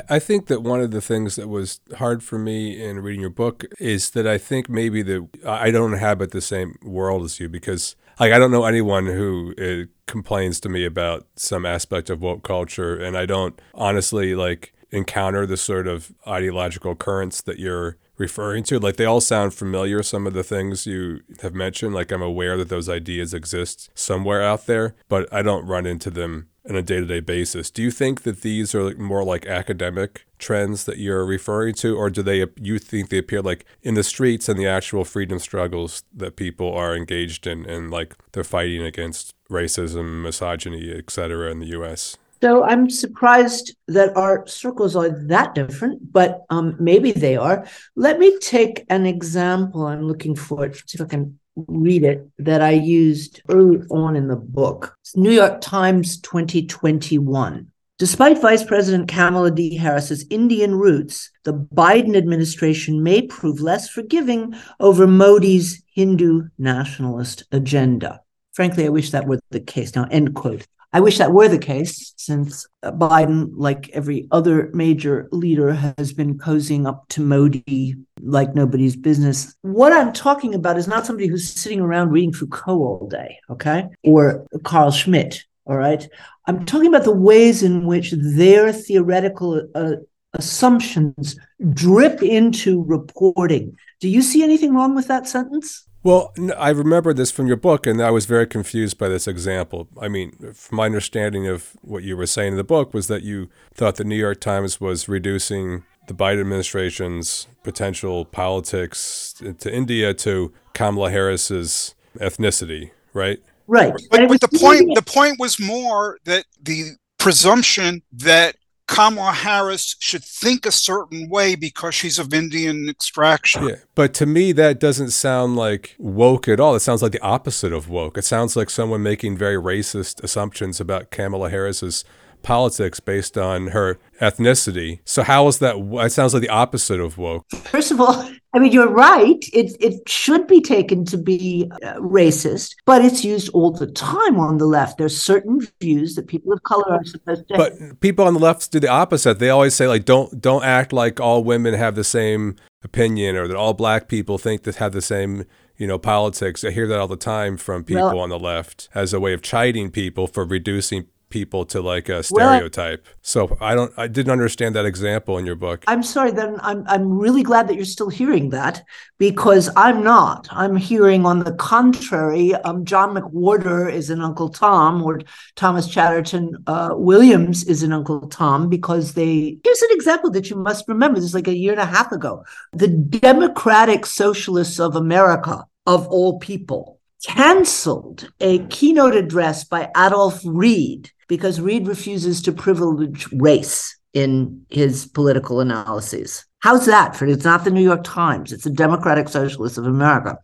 [0.09, 3.29] I think that one of the things that was hard for me in reading your
[3.29, 7.47] book is that I think maybe that I don't inhabit the same world as you
[7.47, 12.21] because like I don't know anyone who uh, complains to me about some aspect of
[12.21, 17.97] woke culture, and I don't honestly like encounter the sort of ideological currents that you're
[18.17, 18.79] referring to.
[18.79, 20.03] Like they all sound familiar.
[20.03, 24.41] Some of the things you have mentioned, like I'm aware that those ideas exist somewhere
[24.41, 27.69] out there, but I don't run into them on a day-to-day basis.
[27.69, 32.09] Do you think that these are more like academic trends that you're referring to, or
[32.09, 36.03] do they you think they appear like in the streets and the actual freedom struggles
[36.13, 41.51] that people are engaged in, and like they're fighting against racism, misogyny, etc.
[41.51, 42.17] in the U.S.
[42.43, 47.65] So I'm surprised that our circles are that different, but um, maybe they are.
[47.95, 49.87] Let me take an example.
[49.87, 50.75] I'm looking for it.
[50.75, 54.93] See if I can read it that I used early on in the book.
[55.03, 57.71] It's New York Times 2021.
[57.97, 59.77] Despite Vice President Kamala D.
[59.77, 68.19] Harris's Indian roots, the Biden administration may prove less forgiving over Modi's Hindu nationalist agenda.
[68.51, 69.95] Frankly, I wish that were the case.
[69.95, 70.67] Now, end quote.
[70.95, 76.37] I wish that were the case, since Biden, like every other major leader, has been
[76.37, 79.55] cozying up to Modi like nobody's business.
[79.63, 83.87] What I'm talking about is not somebody who's sitting around reading Foucault all day, okay?
[84.03, 86.07] Or Carl Schmitt, all right?
[86.45, 89.95] I'm talking about the ways in which their theoretical uh,
[90.33, 91.35] assumptions
[91.73, 93.75] drip into reporting.
[93.99, 95.87] Do you see anything wrong with that sentence?
[96.03, 99.87] Well, I remember this from your book, and I was very confused by this example.
[99.99, 103.23] I mean, from my understanding of what you were saying in the book was that
[103.23, 110.13] you thought the New York Times was reducing the Biden administration's potential politics to India
[110.15, 113.39] to Kamala Harris's ethnicity, right?
[113.67, 113.93] Right.
[114.11, 118.57] But, but the point the point was more that the presumption that
[118.93, 123.67] Kamala Harris should think a certain way because she's of Indian extraction.
[123.67, 126.75] Yeah, but to me, that doesn't sound like woke at all.
[126.75, 128.17] It sounds like the opposite of woke.
[128.17, 132.05] It sounds like someone making very racist assumptions about Kamala Harris's
[132.43, 134.99] politics based on her ethnicity.
[135.05, 135.77] So how is that?
[135.77, 137.45] It sounds like the opposite of woke.
[137.63, 139.43] First of all, I mean you're right.
[139.51, 144.39] It it should be taken to be uh, racist, but it's used all the time
[144.39, 144.97] on the left.
[144.97, 147.57] There's certain views that people of color are supposed to.
[147.57, 149.39] But people on the left do the opposite.
[149.39, 153.47] They always say like, don't don't act like all women have the same opinion, or
[153.47, 155.45] that all black people think that have the same
[155.77, 156.63] you know, politics.
[156.63, 159.33] I hear that all the time from people well, on the left as a way
[159.33, 163.03] of chiding people for reducing people to like a stereotype.
[163.03, 165.83] Well, so I don't I didn't understand that example in your book.
[165.87, 168.83] I'm sorry then I'm I'm really glad that you're still hearing that
[169.17, 170.47] because I'm not.
[170.51, 175.21] I'm hearing on the contrary, um, John McWhorter is an Uncle Tom or
[175.55, 180.55] Thomas Chatterton uh, Williams is an Uncle Tom because they here's an example that you
[180.55, 181.15] must remember.
[181.15, 182.43] This is like a year and a half ago.
[182.73, 186.92] The Democratic Socialists of America of all people
[187.25, 195.07] canceled a keynote address by Adolph Reed because Reed refuses to privilege race in his
[195.07, 196.45] political analyses.
[196.59, 197.15] How's that?
[197.15, 200.37] For it's not the New York Times; it's the Democratic Socialists of America.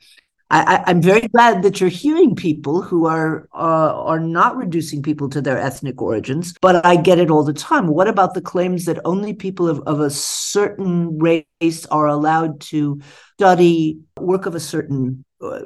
[0.51, 5.29] I, am very glad that you're hearing people who are uh, are not reducing people
[5.29, 7.85] to their ethnic origins, but I get it all the time.
[7.85, 12.99] What about the claims that only people of, of a certain race are allowed to
[13.35, 15.59] study work of a certain uh,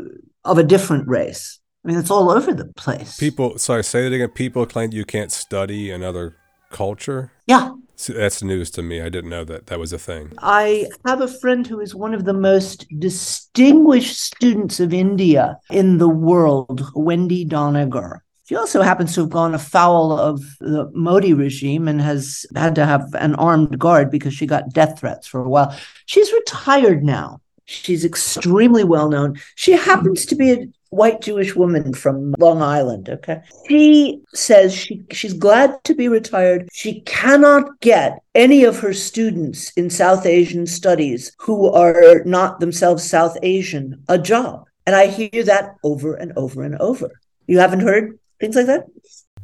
[0.45, 1.59] of a different race?
[1.83, 3.17] I mean, it's all over the place.
[3.17, 4.29] People, sorry, say that again.
[4.29, 6.37] People claim you can't study another
[6.69, 7.31] culture.
[7.45, 7.71] Yeah.
[7.95, 9.01] So that's news to me.
[9.01, 10.31] I didn't know that that was a thing.
[10.39, 15.99] I have a friend who is one of the most distinguished students of India in
[15.99, 18.19] the world, Wendy Doniger.
[18.45, 22.85] She also happens to have gone afoul of the Modi regime and has had to
[22.85, 25.73] have an armed guard because she got death threats for a while.
[26.07, 27.39] She's retired now.
[27.65, 29.39] She's extremely well known.
[29.55, 33.09] She happens to be a white Jewish woman from Long Island.
[33.09, 33.41] Okay.
[33.67, 36.69] She says she, she's glad to be retired.
[36.71, 43.09] She cannot get any of her students in South Asian studies who are not themselves
[43.09, 44.67] South Asian a job.
[44.85, 47.19] And I hear that over and over and over.
[47.47, 48.85] You haven't heard things like that?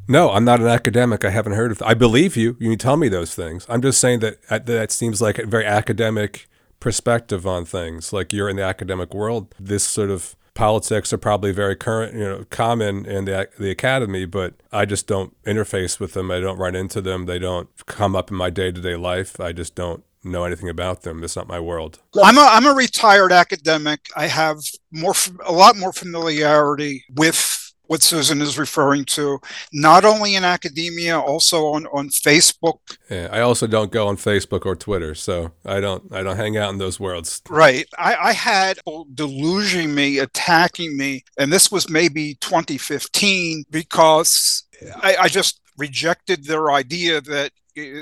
[0.08, 1.23] No, I'm not an academic.
[1.23, 1.79] I haven't heard of.
[1.79, 2.58] Th- I believe you.
[2.60, 3.65] You tell me those things.
[3.69, 6.47] I'm just saying that that seems like a very academic
[6.79, 8.13] perspective on things.
[8.13, 9.53] Like you're in the academic world.
[9.59, 14.25] This sort of politics are probably very current, you know, common in the the academy,
[14.25, 16.31] but I just don't interface with them.
[16.31, 17.25] I don't run into them.
[17.25, 19.39] They don't come up in my day to day life.
[19.39, 21.23] I just don't know anything about them.
[21.23, 21.99] It's not my world.
[22.21, 24.07] I'm a I'm a retired academic.
[24.15, 24.59] I have
[24.91, 25.13] more
[25.45, 27.59] a lot more familiarity with
[27.89, 29.39] what Susan is referring to,
[29.73, 32.78] not only in academia, also on, on Facebook.
[33.10, 36.56] Yeah, I also don't go on Facebook or Twitter, so I don't I don't hang
[36.56, 37.41] out in those worlds.
[37.49, 37.88] Right.
[37.97, 38.78] I, I had
[39.15, 44.65] deluging me, attacking me, and this was maybe 2015 because
[45.02, 47.54] I, I just rejected their idea that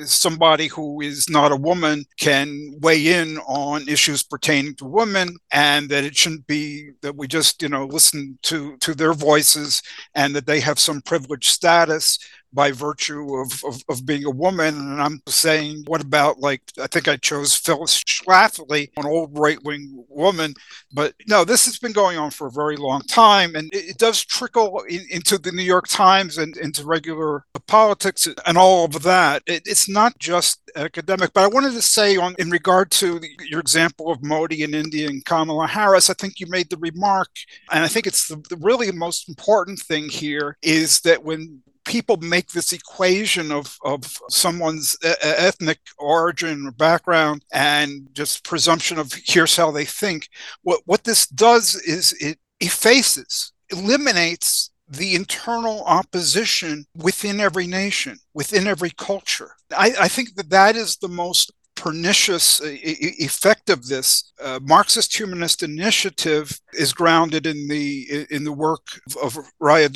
[0.05, 5.89] somebody who is not a woman can weigh in on issues pertaining to women and
[5.89, 9.81] that it shouldn't be that we just you know listen to to their voices
[10.15, 12.17] and that they have some privileged status
[12.53, 14.75] by virtue of, of, of, being a woman.
[14.75, 19.61] And I'm saying, what about like, I think I chose Phyllis Schlafly, an old right
[19.63, 20.53] wing woman.
[20.93, 23.55] But no, this has been going on for a very long time.
[23.55, 28.27] And it, it does trickle in, into the New York Times and into regular politics
[28.45, 29.43] and all of that.
[29.45, 31.33] It, it's not just academic.
[31.33, 34.73] But I wanted to say, on in regard to the, your example of Modi in
[34.73, 37.29] India and Kamala Harris, I think you made the remark,
[37.71, 42.17] and I think it's the, the really most important thing here is that when people
[42.17, 49.55] make this equation of, of someone's ethnic origin or background and just presumption of here's
[49.55, 50.29] how they think.
[50.61, 58.67] What, what this does is it effaces, eliminates the internal opposition within every nation, within
[58.67, 59.51] every culture.
[59.75, 61.51] I, I, think that that is the most
[61.87, 64.33] pernicious effect of this.
[64.43, 69.87] Uh, Marxist humanist initiative is grounded in the in the work of, of Raya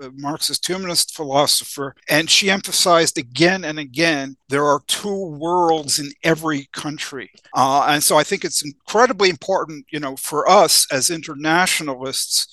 [0.00, 6.10] a Marxist humanist philosopher, and she emphasized again and again there are two worlds in
[6.22, 11.10] every country, uh, and so I think it's incredibly important, you know, for us as
[11.10, 12.46] internationalists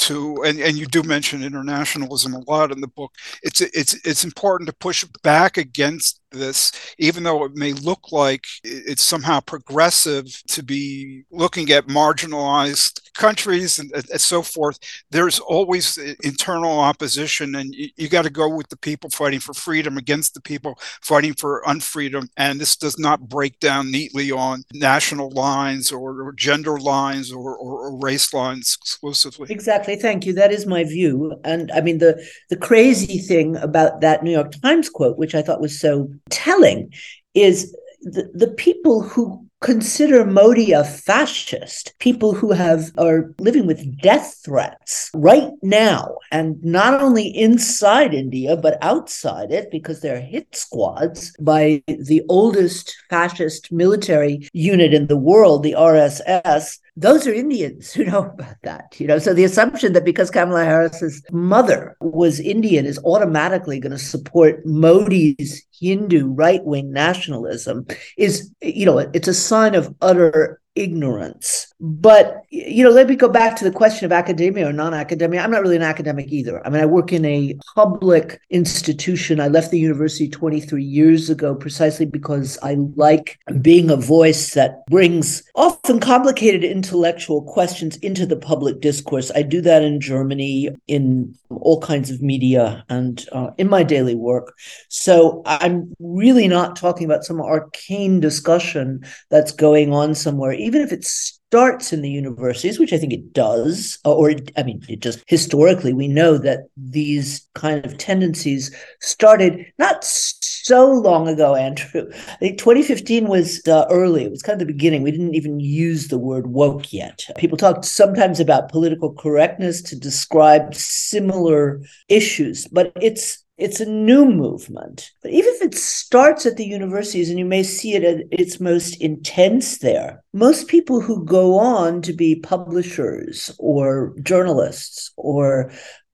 [0.00, 3.14] to and, and you do mention internationalism a lot in the book.
[3.42, 8.46] It's it's it's important to push back against this, even though it may look like
[8.64, 14.78] it's somehow progressive to be looking at marginalized countries and, and so forth,
[15.10, 19.40] there's always uh, internal opposition, and you, you got to go with the people fighting
[19.40, 22.24] for freedom against the people fighting for unfreedom.
[22.36, 27.56] And this does not break down neatly on national lines or, or gender lines or,
[27.56, 29.46] or, or race lines exclusively.
[29.50, 29.96] Exactly.
[29.96, 30.32] Thank you.
[30.32, 31.14] That is my view.
[31.44, 32.12] And I mean, the,
[32.48, 36.92] the crazy thing about that New York Times quote, which I thought was so telling
[37.34, 44.00] is the, the people who consider Modi a fascist, people who have are living with
[44.00, 50.54] death threats right now, and not only inside India but outside it, because they're hit
[50.56, 56.78] squads by the oldest fascist military unit in the world, the RSS.
[57.00, 59.18] Those are Indians who know about that, you know.
[59.18, 64.64] So the assumption that because Kamala Harris's mother was Indian is automatically going to support
[64.66, 67.86] Modi's Hindu right wing nationalism
[68.16, 71.72] is, you know, it's a sign of utter ignorance.
[71.78, 75.40] But, you know, let me go back to the question of academia or non academia.
[75.40, 76.64] I'm not really an academic either.
[76.66, 79.40] I mean, I work in a public institution.
[79.40, 84.84] I left the university 23 years ago precisely because I like being a voice that
[84.86, 89.30] brings often complicated intellectual questions into the public discourse.
[89.34, 94.14] I do that in Germany, in all kinds of media, and uh, in my daily
[94.14, 94.54] work.
[94.88, 100.92] So I'm really not talking about some arcane discussion that's going on somewhere even if
[100.92, 105.24] it starts in the universities, which I think it does, or I mean, it just
[105.26, 112.08] historically, we know that these kind of tendencies started not so long ago, Andrew.
[112.12, 114.22] I think 2015 was uh, early.
[114.24, 115.02] It was kind of the beginning.
[115.02, 117.26] We didn't even use the word woke yet.
[117.36, 124.24] People talked sometimes about political correctness to describe similar issues, but it's it's a new
[124.24, 125.10] movement.
[125.22, 128.58] But even if it starts at the universities, and you may see it at its
[128.58, 135.70] most intense there, most people who go on to be publishers or journalists or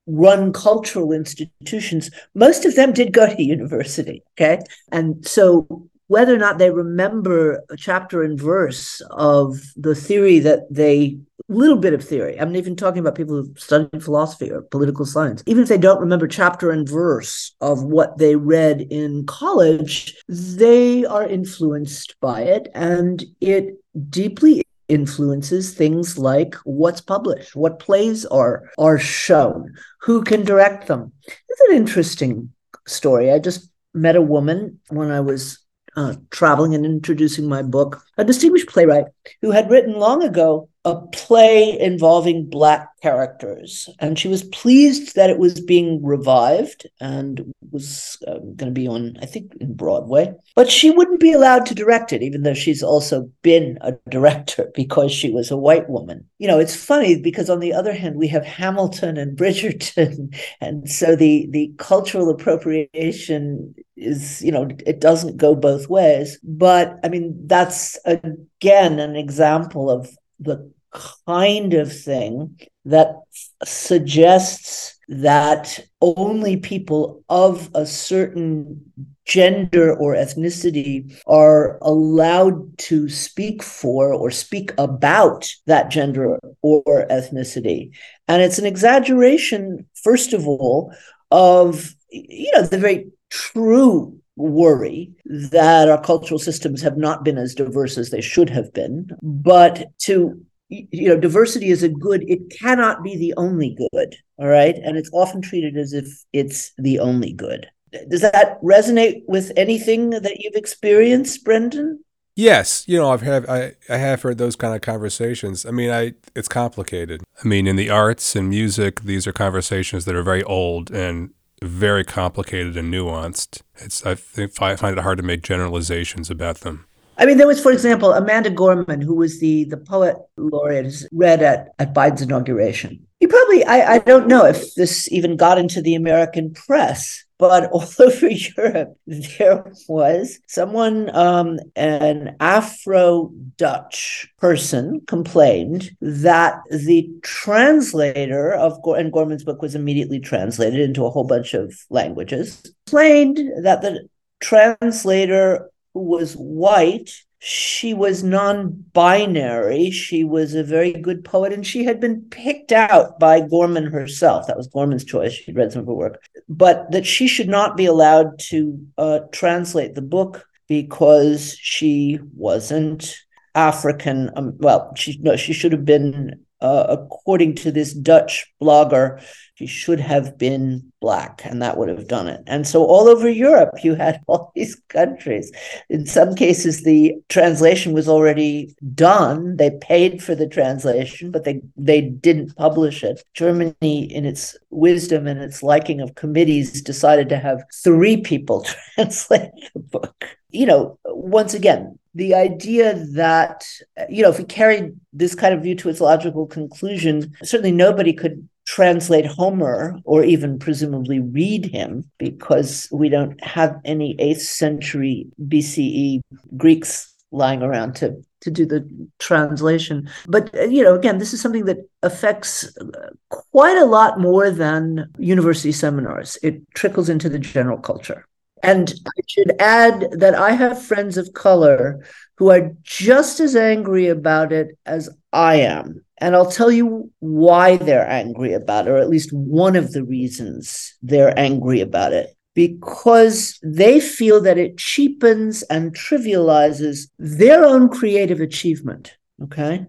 [0.07, 4.23] run cultural institutions, most of them did go to university.
[4.33, 4.59] Okay.
[4.91, 10.61] And so whether or not they remember a chapter and verse of the theory that
[10.71, 11.17] they
[11.49, 12.39] little bit of theory.
[12.39, 15.43] I'm even talking about people who studied philosophy or political science.
[15.45, 21.05] Even if they don't remember chapter and verse of what they read in college, they
[21.05, 23.75] are influenced by it and it
[24.09, 31.11] deeply influences things like what's published, what plays are are shown, who can direct them.
[31.25, 32.53] It's an interesting
[32.87, 33.31] story.
[33.31, 35.59] I just met a woman when I was
[35.97, 39.05] uh, traveling and introducing my book, a distinguished playwright
[39.41, 43.89] who had written long ago a play involving Black characters.
[43.99, 48.87] And she was pleased that it was being revived and was uh, going to be
[48.87, 50.33] on, I think, in Broadway.
[50.55, 54.71] But she wouldn't be allowed to direct it, even though she's also been a director
[54.75, 56.25] because she was a white woman.
[56.37, 60.33] You know, it's funny because on the other hand, we have Hamilton and Bridgerton.
[60.61, 66.39] And so the, the cultural appropriation is, you know, it doesn't go both ways.
[66.43, 70.09] But I mean, that's again an example of
[70.39, 73.15] the kind of thing that
[73.63, 78.91] suggests that only people of a certain
[79.25, 87.91] gender or ethnicity are allowed to speak for or speak about that gender or ethnicity.
[88.27, 90.93] And it's an exaggeration, first of all,
[91.31, 97.55] of you know the very true worry that our cultural systems have not been as
[97.55, 102.49] diverse as they should have been, but to you know diversity is a good it
[102.49, 104.75] cannot be the only good all right?
[104.83, 107.67] And it's often treated as if it's the only good.
[108.09, 112.03] Does that resonate with anything that you've experienced brendan?
[112.35, 115.65] Yes you know i've had i, I have heard those kind of conversations.
[115.65, 117.23] I mean i it's complicated.
[117.43, 121.31] I mean in the arts and music these are conversations that are very old and
[121.63, 123.61] very complicated and nuanced.
[123.77, 126.85] It's i think i find it hard to make generalizations about them
[127.17, 131.41] I mean, there was, for example, Amanda Gorman, who was the the poet laureate, read
[131.41, 133.07] at, at Biden's inauguration.
[133.19, 137.65] You probably, I, I don't know if this even got into the American press, but
[137.71, 148.53] all over Europe, there was someone, um, an Afro Dutch person, complained that the translator
[148.53, 153.81] of, and Gorman's book was immediately translated into a whole bunch of languages, complained that
[153.81, 154.07] the
[154.39, 157.11] translator who was white.
[157.39, 159.89] She was non binary.
[159.89, 164.45] She was a very good poet, and she had been picked out by Gorman herself.
[164.45, 165.33] That was Gorman's choice.
[165.33, 169.19] She'd read some of her work, but that she should not be allowed to uh,
[169.31, 173.17] translate the book because she wasn't
[173.55, 174.29] African.
[174.35, 179.23] Um, well, she no, she should have been, uh, according to this Dutch blogger,
[179.57, 182.43] she should have been black, and that would have done it.
[182.45, 185.51] And so, all over Europe, you had all these countries.
[185.89, 189.57] In some cases, the translation was already done.
[189.57, 193.23] They paid for the translation, but they, they didn't publish it.
[193.33, 199.49] Germany, in its wisdom and its liking of committees, decided to have three people translate
[199.73, 200.37] the book.
[200.51, 203.67] You know, once again, the idea that,
[204.07, 208.13] you know, if we carried this kind of view to its logical conclusion, certainly nobody
[208.13, 215.27] could translate Homer or even presumably read him because we don't have any 8th century
[215.41, 216.19] BCE
[216.57, 218.87] Greeks lying around to to do the
[219.19, 220.09] translation.
[220.27, 224.51] But uh, you know again this is something that affects uh, quite a lot more
[224.51, 226.37] than university seminars.
[226.43, 228.27] It trickles into the general culture.
[228.63, 232.03] And i should add that i have friends of color
[232.37, 237.77] who are just as angry about it as i am and I'll tell you why
[237.77, 242.35] they're angry about it, or at least one of the reasons they're angry about it.
[242.55, 249.15] Because they feel that it cheapens and trivializes their own creative achievement.
[249.43, 249.85] Okay.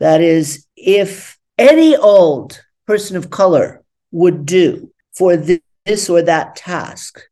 [0.00, 7.22] That is, if any old person of color would do for this or that task,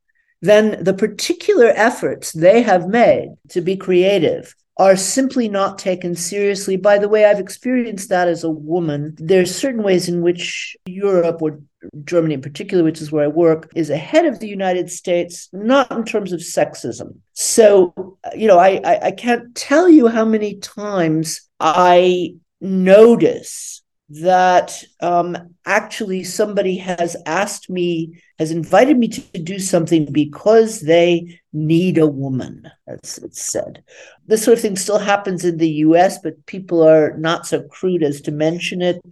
[0.41, 6.77] then the particular efforts they have made to be creative are simply not taken seriously.
[6.77, 9.17] By the way, I've experienced that as a woman.
[9.19, 11.61] There are certain ways in which Europe or
[12.05, 15.91] Germany in particular, which is where I work, is ahead of the United States, not
[15.91, 17.19] in terms of sexism.
[17.33, 24.83] So, you know, I, I, I can't tell you how many times I notice that
[25.01, 25.37] um,
[25.67, 32.07] actually somebody has asked me, has invited me to do something because they need a
[32.07, 33.85] woman, as it's said.
[34.27, 38.03] This sort of thing still happens in the US, but people are not so crude
[38.03, 39.03] as to mention it.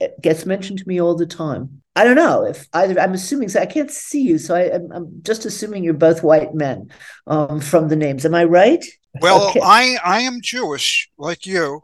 [0.00, 1.82] It gets mentioned to me all the time.
[1.94, 5.20] I don't know if either, I'm assuming, so I can't see you, so I, am
[5.22, 6.90] just assuming you're both white men
[7.26, 8.24] um, from the names.
[8.24, 8.84] Am I right?
[9.20, 9.60] Well, okay.
[9.62, 11.82] I, I am Jewish, like you.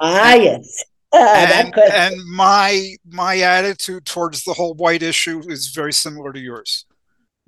[0.00, 0.84] Ah, yes.
[1.16, 6.86] and, and my my attitude towards the whole white issue is very similar to yours.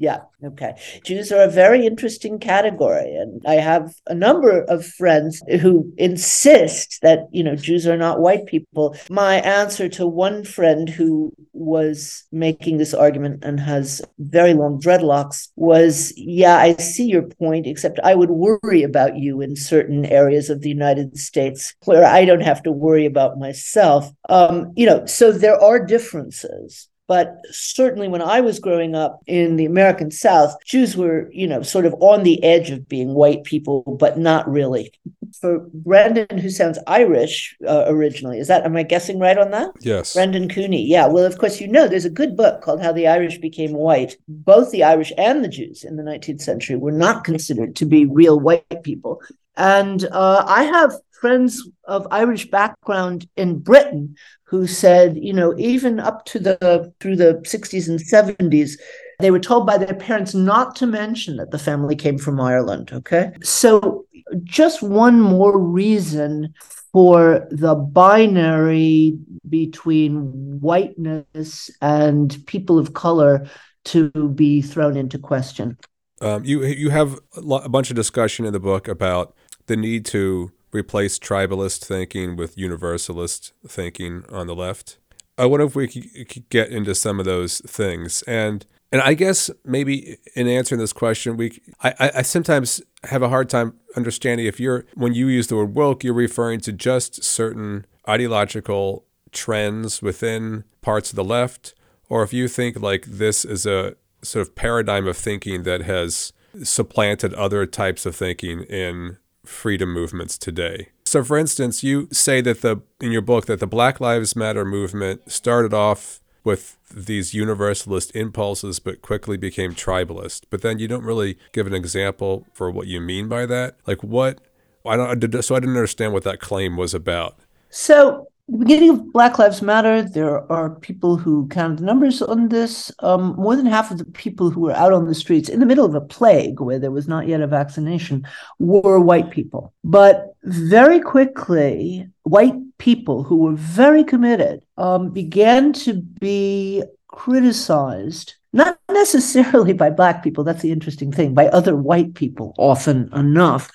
[0.04, 0.18] Yeah.
[0.44, 0.74] Okay.
[1.02, 3.16] Jews are a very interesting category.
[3.16, 8.20] And I have a number of friends who insist that, you know, Jews are not
[8.20, 8.94] white people.
[9.08, 15.48] My answer to one friend who was making this argument and has very long dreadlocks
[15.56, 20.50] was, yeah, I see your point, except I would worry about you in certain areas
[20.50, 24.12] of the United States where I don't have to worry about myself.
[24.28, 26.90] Um, you know, so there are differences.
[27.06, 31.62] But certainly when I was growing up in the American South, Jews were, you know,
[31.62, 34.92] sort of on the edge of being white people, but not really.
[35.40, 39.72] For Brendan, who sounds Irish uh, originally, is that, am I guessing right on that?
[39.80, 40.14] Yes.
[40.14, 40.82] Brendan Cooney.
[40.82, 41.06] Yeah.
[41.06, 44.16] Well, of course, you know, there's a good book called How the Irish Became White.
[44.26, 48.06] Both the Irish and the Jews in the 19th century were not considered to be
[48.06, 49.20] real white people.
[49.56, 55.98] And uh, I have friends of Irish background in Britain who said, you know, even
[56.00, 58.78] up to the through the 60s and 70s,
[59.20, 62.90] they were told by their parents not to mention that the family came from Ireland.
[62.92, 63.32] Okay.
[63.42, 64.06] So
[64.42, 66.54] just one more reason
[66.92, 73.46] for the binary between whiteness and people of color
[73.84, 75.76] to be thrown into question.
[76.20, 79.34] Um, you you have a bunch of discussion in the book about
[79.66, 84.98] the need to replace tribalist thinking with universalist thinking on the left.
[85.38, 88.22] I wonder if we could get into some of those things.
[88.22, 93.28] And and I guess maybe in answering this question, we I, I sometimes have a
[93.28, 97.24] hard time understanding if you're when you use the word woke, you're referring to just
[97.24, 101.74] certain ideological trends within parts of the left,
[102.08, 106.32] or if you think like this is a sort of paradigm of thinking that has
[106.62, 110.88] supplanted other types of thinking in freedom movements today.
[111.04, 114.64] So for instance, you say that the in your book that the Black Lives Matter
[114.64, 120.42] movement started off with these universalist impulses but quickly became tribalist.
[120.50, 123.76] But then you don't really give an example for what you mean by that.
[123.86, 124.40] Like what
[124.86, 127.38] I don't so I didn't understand what that claim was about.
[127.70, 132.48] So the beginning of Black Lives Matter, there are people who count the numbers on
[132.48, 132.92] this.
[132.98, 135.66] Um, more than half of the people who were out on the streets in the
[135.66, 138.26] middle of a plague where there was not yet a vaccination
[138.58, 139.72] were white people.
[139.82, 148.78] But very quickly, white people who were very committed um, began to be criticized not
[148.90, 153.70] necessarily by black people that's the interesting thing by other white people often enough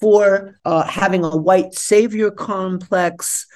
[0.00, 3.46] for uh, having a white savior complex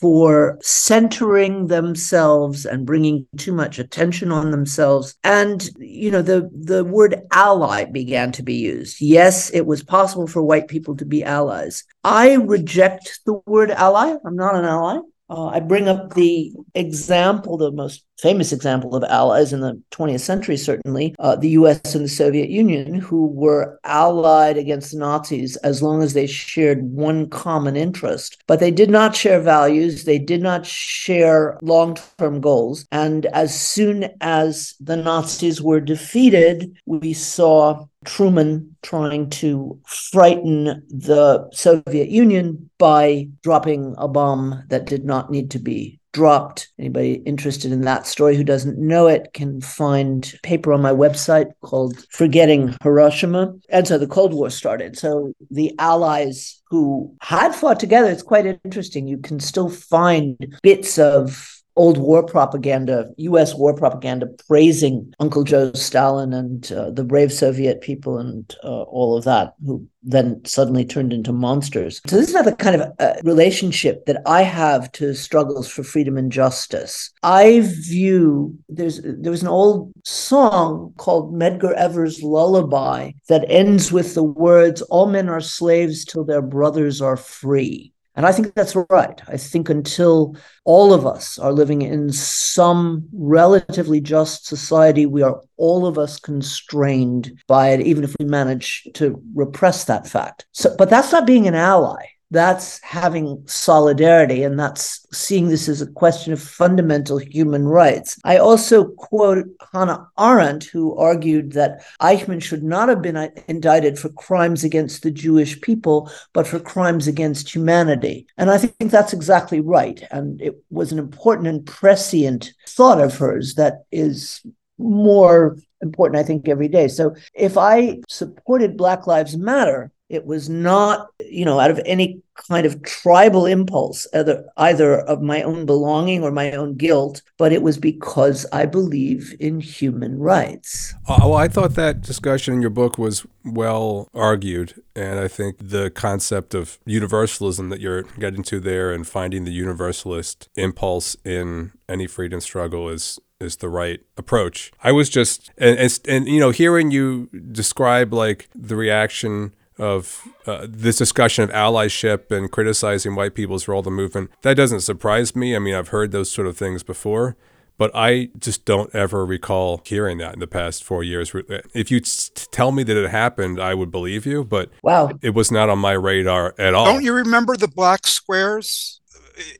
[0.00, 5.16] for centering themselves and bringing too much attention on themselves.
[5.24, 9.00] And you know the the word ally began to be used.
[9.00, 11.84] Yes it was possible for white people to be allies.
[12.04, 14.16] I reject the word ally.
[14.24, 14.98] I'm not an ally
[15.30, 20.20] uh, I bring up the example, the most famous example of allies in the 20th
[20.20, 25.56] century, certainly, uh, the US and the Soviet Union, who were allied against the Nazis
[25.56, 28.42] as long as they shared one common interest.
[28.46, 32.86] But they did not share values, they did not share long term goals.
[32.90, 41.46] And as soon as the Nazis were defeated, we saw Truman trying to frighten the
[41.52, 46.68] Soviet Union by dropping a bomb that did not need to be dropped.
[46.78, 51.52] Anybody interested in that story who doesn't know it can find paper on my website
[51.60, 53.54] called Forgetting Hiroshima.
[53.68, 54.98] And so the Cold War started.
[54.98, 59.06] So the Allies who had fought together, it's quite interesting.
[59.06, 65.72] You can still find bits of old war propaganda, US war propaganda, praising Uncle Joe
[65.72, 70.84] Stalin and uh, the brave Soviet people and uh, all of that, who then suddenly
[70.84, 72.00] turned into monsters.
[72.06, 75.84] So, this is not the kind of uh, relationship that I have to struggles for
[75.84, 77.12] freedom and justice.
[77.22, 84.14] I view there's there was an old song called Medgar Evers' Lullaby that ends with
[84.14, 87.92] the words, All men are slaves till their brothers are free.
[88.18, 89.22] And I think that's right.
[89.28, 95.40] I think until all of us are living in some relatively just society, we are
[95.56, 100.46] all of us constrained by it, even if we manage to repress that fact.
[100.50, 102.06] So, but that's not being an ally.
[102.30, 108.18] That's having solidarity, and that's seeing this as a question of fundamental human rights.
[108.22, 113.16] I also quote Hannah Arendt, who argued that Eichmann should not have been
[113.48, 118.26] indicted for crimes against the Jewish people, but for crimes against humanity.
[118.36, 120.02] And I think that's exactly right.
[120.10, 124.44] And it was an important and prescient thought of hers that is
[124.76, 126.88] more important, I think, every day.
[126.88, 132.22] So if I supported Black Lives Matter, it was not, you know, out of any
[132.48, 137.52] kind of tribal impulse, either, either of my own belonging or my own guilt, but
[137.52, 140.94] it was because I believe in human rights.
[141.06, 144.82] Uh, well, I thought that discussion in your book was well argued.
[144.94, 149.52] And I think the concept of universalism that you're getting to there and finding the
[149.52, 154.72] universalist impulse in any freedom struggle is is the right approach.
[154.82, 160.26] I was just and, and, and you know hearing you describe like the reaction of
[160.46, 164.30] uh, this discussion of allyship and criticizing white people's role in the movement.
[164.42, 165.54] That doesn't surprise me.
[165.54, 167.36] I mean, I've heard those sort of things before,
[167.76, 171.32] but I just don't ever recall hearing that in the past four years.
[171.74, 175.52] If you tell me that it happened, I would believe you, but wow, it was
[175.52, 176.86] not on my radar at all.
[176.86, 179.00] Don't you remember the black squares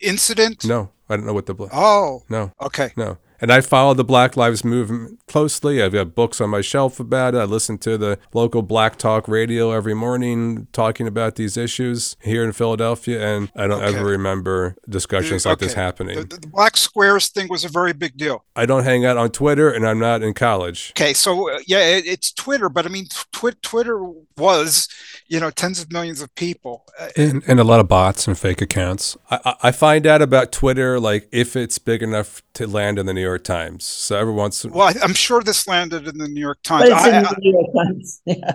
[0.00, 0.64] incident?
[0.64, 1.70] No, I don't know what the black.
[1.72, 2.52] Oh, no.
[2.60, 3.18] Okay, no.
[3.40, 5.80] And I follow the Black Lives Movement closely.
[5.80, 7.38] I've got books on my shelf about it.
[7.38, 12.44] I listen to the local Black Talk radio every morning talking about these issues here
[12.44, 13.24] in Philadelphia.
[13.24, 13.96] And I don't okay.
[13.96, 16.16] ever remember discussions like this happening.
[16.16, 18.44] The, the, Black Squares thing was a very big deal.
[18.56, 20.92] I don't hang out on Twitter and I'm not in college.
[20.96, 21.14] Okay.
[21.14, 24.02] So, uh, yeah, it, it's Twitter, but I mean, tw- Twitter
[24.36, 24.88] was,
[25.28, 26.84] you know, tens of millions of people.
[26.98, 29.16] Uh, and, and a lot of bots and fake accounts.
[29.30, 33.14] I, I find out about Twitter, like if it's big enough to land in the
[33.14, 33.84] New York Times.
[33.84, 36.88] So every once, in- well, I, am sure this landed in the New York Times.
[36.88, 38.22] But it's in the New York Times.
[38.26, 38.52] Yeah.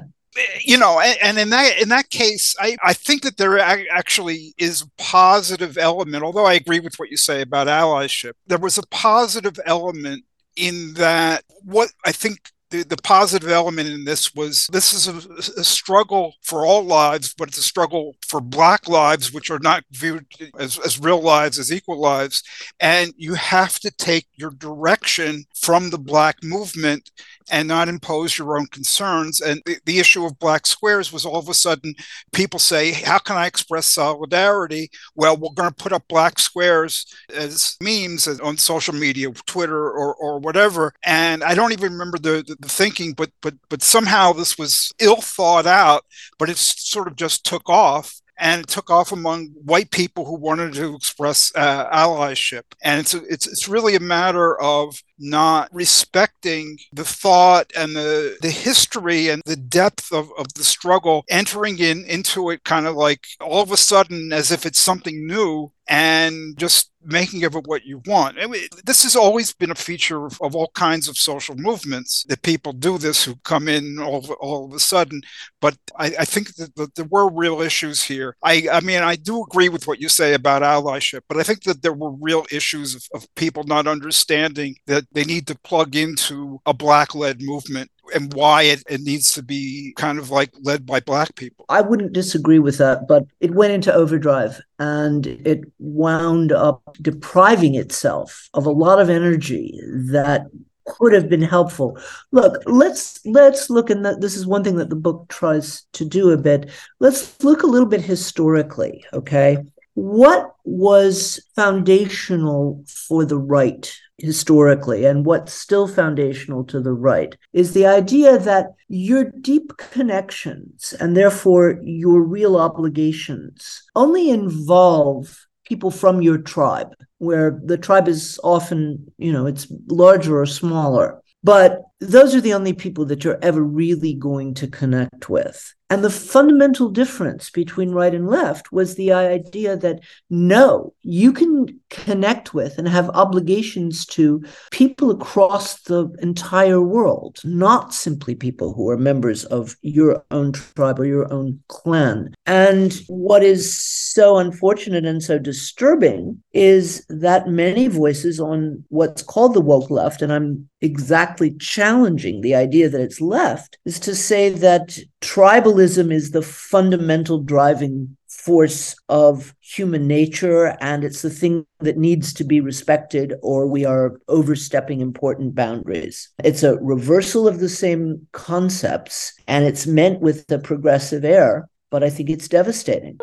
[0.65, 4.81] You know, and in that in that case, I, I think that there actually is
[4.81, 6.23] a positive element.
[6.23, 10.95] Although I agree with what you say about allyship, there was a positive element in
[10.95, 15.63] that what I think the, the positive element in this was this is a, a,
[15.63, 20.25] struggle for all lives, but it's a struggle for Black lives, which are not viewed
[20.57, 22.41] as, as real lives, as equal lives.
[22.79, 27.11] And you have to take your direction from the Black movement
[27.51, 29.41] and not impose your own concerns.
[29.41, 31.93] And the, the issue of black squares was all of a sudden
[32.31, 34.89] people say, How can I express solidarity?
[35.15, 40.15] Well, we're going to put up black squares as memes on social media, Twitter or,
[40.15, 40.93] or whatever.
[41.05, 44.91] And I don't even remember the, the, the thinking, but but but somehow this was
[44.99, 46.03] ill thought out,
[46.39, 50.35] but it sort of just took off and it took off among white people who
[50.35, 52.63] wanted to express uh, allyship.
[52.83, 58.51] And it's, it's it's really a matter of not respecting the thought and the the
[58.51, 63.27] history and the depth of, of the struggle, entering in into it kind of like
[63.39, 67.85] all of a sudden as if it's something new and just making of it what
[67.85, 68.37] you want.
[68.39, 72.23] I mean, this has always been a feature of, of, all kinds of social movements
[72.29, 75.21] that people do this who come in all, all of a sudden.
[75.59, 78.37] But I, I think that, that, there were real issues here.
[78.43, 81.63] I, I mean, I do agree with what you say about allyship, but I think
[81.63, 85.95] that there were real issues of, of people not understanding that they need to plug
[85.95, 90.51] into a black led movement and why it, it needs to be kind of like
[90.61, 91.65] led by black people.
[91.69, 97.75] I wouldn't disagree with that, but it went into overdrive and it wound up depriving
[97.75, 99.79] itself of a lot of energy
[100.11, 100.47] that
[100.85, 101.97] could have been helpful.
[102.31, 106.31] Look, let's let's look and this is one thing that the book tries to do
[106.31, 106.69] a bit.
[106.99, 109.57] Let's look a little bit historically, okay?
[109.93, 117.73] What was foundational for the right historically and what's still foundational to the right is
[117.73, 126.21] the idea that your deep connections and therefore your real obligations only involve people from
[126.21, 131.19] your tribe where the tribe is often you know it's larger or smaller.
[131.43, 136.03] But those are the only people that you're ever really going to connect with and
[136.03, 142.51] the fundamental difference between right and left was the idea that no, you can connect
[142.51, 148.97] with and have obligations to people across the entire world, not simply people who are
[148.97, 152.33] members of your own tribe or your own clan.
[152.47, 159.53] And what is so unfortunate and so disturbing is that many voices on what's called
[159.53, 161.53] the woke left, and I'm exactly
[161.93, 162.41] challenging.
[162.41, 168.95] The idea that it's left, is to say that tribalism is the fundamental driving force
[169.09, 174.19] of human nature and it's the thing that needs to be respected or we are
[174.27, 176.29] overstepping important boundaries.
[176.43, 182.03] It's a reversal of the same concepts and it's meant with the progressive air but
[182.03, 183.19] i think it's devastating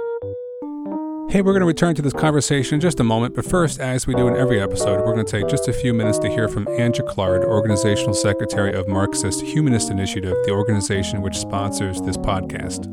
[1.30, 4.04] Hey, we're going to return to this conversation in just a moment, but first, as
[4.04, 6.48] we do in every episode, we're going to take just a few minutes to hear
[6.48, 12.88] from Anne Jaclard, Organizational Secretary of Marxist Humanist Initiative, the organization which sponsors this podcast.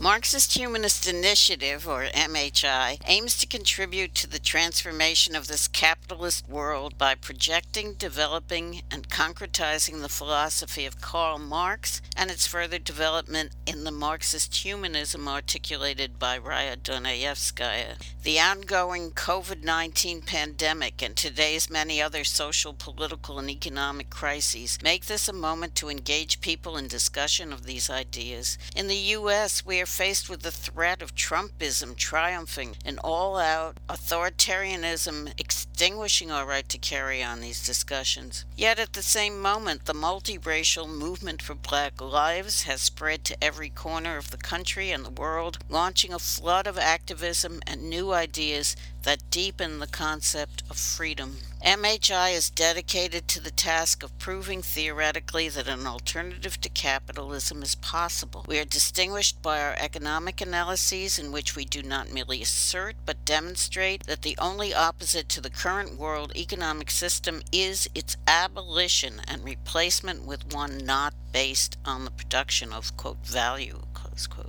[0.00, 6.98] Marxist Humanist Initiative, or MHI, aims to contribute to the transformation of this capitalist world
[6.98, 13.84] by projecting, developing, and concretizing the philosophy of Karl Marx and its further development in
[13.84, 17.94] the Marxist humanism articulated by Raya Dunayevskaya.
[18.24, 25.06] The ongoing COVID 19 pandemic and today's many other social, political, and economic crises make
[25.06, 28.58] this a moment to engage people in discussion of these ideas.
[28.74, 33.78] In the U.S., we are faced with the threat of Trumpism triumphing and all out
[33.88, 38.44] authoritarianism extinguishing our right to carry on these discussions.
[38.56, 43.70] Yet at the same moment, the multiracial movement for black lives has spread to every
[43.70, 48.74] corner of the country and the world, launching a flood of activism and new ideas
[49.04, 51.38] that deepen the concept of freedom.
[51.64, 57.74] MHI is dedicated to the task of proving theoretically that an alternative to capitalism is
[57.74, 58.44] possible.
[58.46, 63.24] We are distinguished by our economic analyses, in which we do not merely assert but
[63.24, 69.44] demonstrate that the only opposite to the current world economic system is its abolition and
[69.44, 74.43] replacement with one not based on the production of quote value close quote.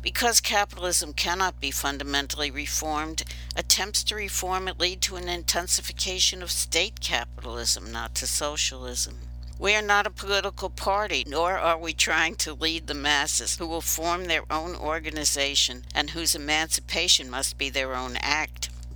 [0.00, 3.24] Because capitalism cannot be fundamentally reformed,
[3.56, 9.18] attempts to reform it lead to an intensification of state capitalism, not to socialism.
[9.58, 13.66] We are not a political party, nor are we trying to lead the masses who
[13.66, 18.70] will form their own organization and whose emancipation must be their own act.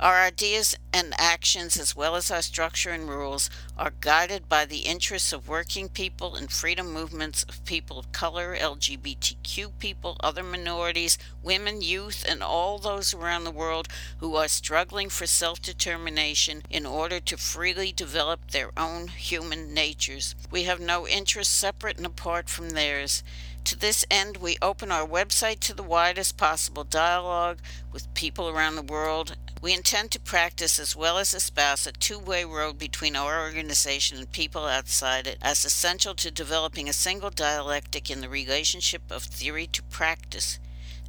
[0.00, 4.80] Our ideas and actions, as well as our structure and rules, are guided by the
[4.80, 11.18] interests of working people and freedom movements of people of color, LGBTQ people, other minorities,
[11.42, 13.86] women, youth, and all those around the world
[14.18, 20.34] who are struggling for self determination in order to freely develop their own human natures.
[20.50, 23.22] We have no interests separate and apart from theirs.
[23.64, 27.58] To this end, we open our website to the widest possible dialogue
[27.92, 32.18] with people around the world we intend to practice as well as espouse a two
[32.18, 37.30] way road between our organization and people outside it as essential to developing a single
[37.30, 40.58] dialectic in the relationship of theory to practice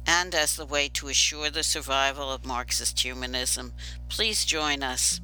[0.06, 3.72] and as the way to assure the survival of Marxist humanism.
[4.08, 5.20] Please join us.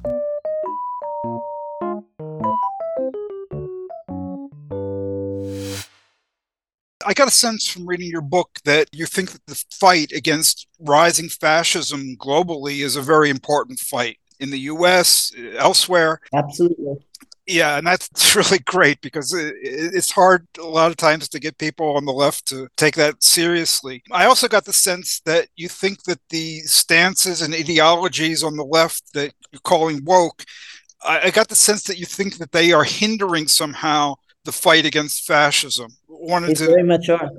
[7.05, 10.67] I got a sense from reading your book that you think that the fight against
[10.79, 16.19] rising fascism globally is a very important fight in the US, eh, elsewhere.
[16.33, 16.95] Absolutely.
[17.47, 21.95] Yeah, and that's really great because it's hard a lot of times to get people
[21.95, 24.03] on the left to take that seriously.
[24.11, 28.65] I also got the sense that you think that the stances and ideologies on the
[28.65, 30.43] left that you're calling woke,
[31.03, 34.15] I got the sense that you think that they are hindering somehow
[34.45, 35.91] the fight against fascism.
[36.07, 37.29] Wanted they to very much are.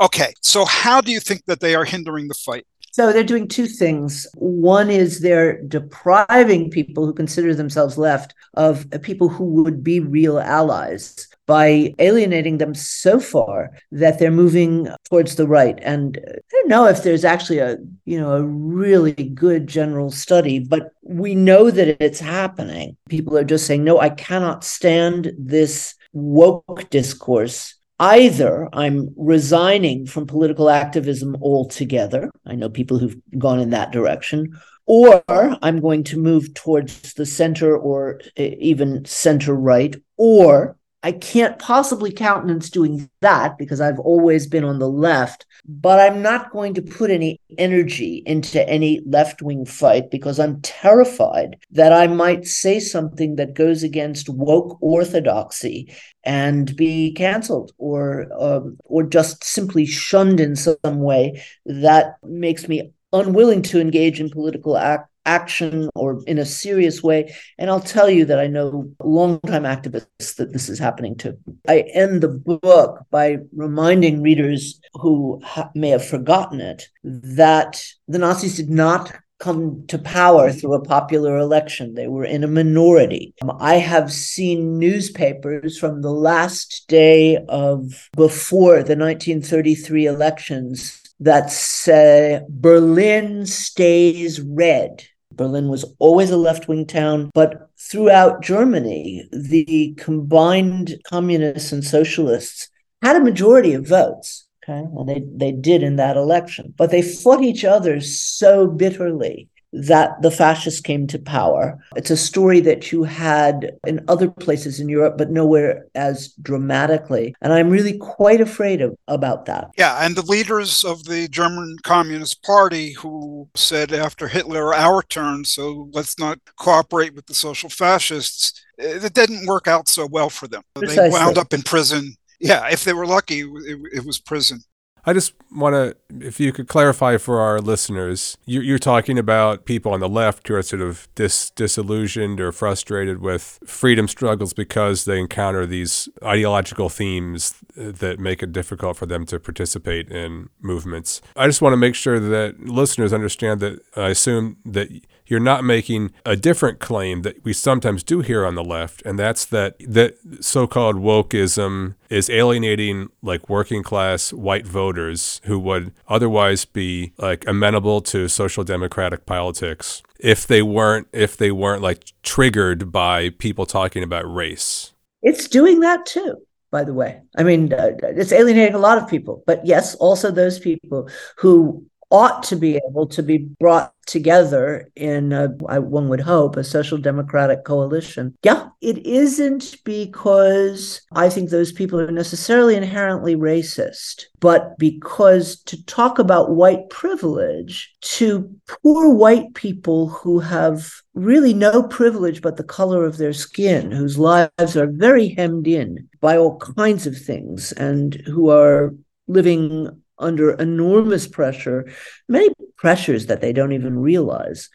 [0.00, 2.66] Okay, so how do you think that they are hindering the fight?
[2.92, 4.26] So they're doing two things.
[4.34, 10.38] One is they're depriving people who consider themselves left of people who would be real
[10.38, 15.78] allies by alienating them so far that they're moving towards the right.
[15.82, 20.58] And I don't know if there's actually a, you know, a really good general study,
[20.58, 22.96] but we know that it's happening.
[23.08, 30.26] People are just saying, no, I cannot stand this woke discourse either I'm resigning from
[30.26, 32.30] political activism altogether.
[32.44, 37.24] I know people who've gone in that direction, or I'm going to move towards the
[37.24, 44.46] center or even center right, or I can't possibly countenance doing that because I've always
[44.46, 49.42] been on the left, but I'm not going to put any energy into any left
[49.42, 55.92] wing fight because I'm terrified that I might say something that goes against woke orthodoxy
[56.24, 62.92] and be canceled or um, or just simply shunned in some way that makes me
[63.12, 67.34] unwilling to engage in political act action or in a serious way.
[67.58, 71.36] And I'll tell you that I know longtime activists that this is happening to.
[71.68, 78.18] I end the book by reminding readers who ha- may have forgotten it that the
[78.18, 79.12] Nazis did not
[79.42, 81.94] come to power through a popular election.
[81.94, 83.34] They were in a minority.
[83.42, 91.50] Um, I have seen newspapers from the last day of before the 1933 elections that
[91.50, 95.04] say Berlin stays red.
[95.36, 102.68] Berlin was always a left wing town, but throughout Germany, the combined communists and socialists
[103.02, 104.46] had a majority of votes.
[104.62, 104.86] Okay.
[104.96, 106.72] And they, they did in that election.
[106.76, 111.78] But they fought each other so bitterly that the fascists came to power.
[111.96, 117.34] It's a story that you had in other places in Europe, but nowhere as dramatically.
[117.40, 119.70] And I'm really quite afraid of about that.
[119.78, 125.44] Yeah, and the leaders of the German Communist Party who said after Hitler, our turn,
[125.44, 130.48] so let's not cooperate with the social fascists, it didn't work out so well for
[130.48, 130.62] them.
[130.74, 131.04] Precisely.
[131.04, 132.14] They wound up in prison.
[132.40, 134.60] Yeah, if they were lucky, it, it was prison.
[135.04, 135.96] I just want to,
[136.26, 140.54] if you could clarify for our listeners, you're, talking about people on the left who
[140.54, 146.88] are sort of dis, disillusioned or frustrated with freedom struggles because they encounter these ideological
[146.88, 151.20] themes that make it difficult for them to participate in movements.
[151.36, 154.88] I just want to make sure that listeners understand that I assume that
[155.26, 159.18] you're not making a different claim that we sometimes do hear on the left, and
[159.18, 166.64] that's that that so-called wokeism is alienating like working class white voters who would otherwise
[166.64, 172.92] be like amenable to social democratic politics if they weren't if they weren't like triggered
[172.92, 174.92] by people talking about race.
[175.22, 176.42] It's doing that too
[176.72, 177.20] by the way.
[177.36, 181.86] I mean, uh, it's alienating a lot of people, but yes, also those people who
[182.12, 185.48] ought to be able to be brought together in, a,
[185.80, 188.36] one would hope, a social democratic coalition.
[188.42, 195.82] Yeah, it isn't because I think those people are necessarily inherently racist, but because to
[195.86, 202.64] talk about white privilege to poor white people who have really no privilege but the
[202.64, 207.72] color of their skin, whose lives are very hemmed in by all kinds of things,
[207.72, 208.94] and who are
[209.28, 211.90] living under enormous pressure,
[212.28, 214.70] many pressures that they don't even realize.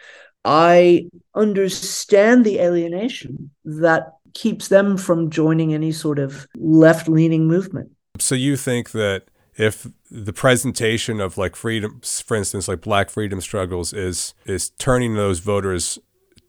[0.45, 7.91] I understand the alienation that keeps them from joining any sort of left leaning movement.
[8.19, 9.23] So you think that
[9.57, 15.15] if the presentation of like freedom, for instance, like black freedom struggles is is turning
[15.15, 15.99] those voters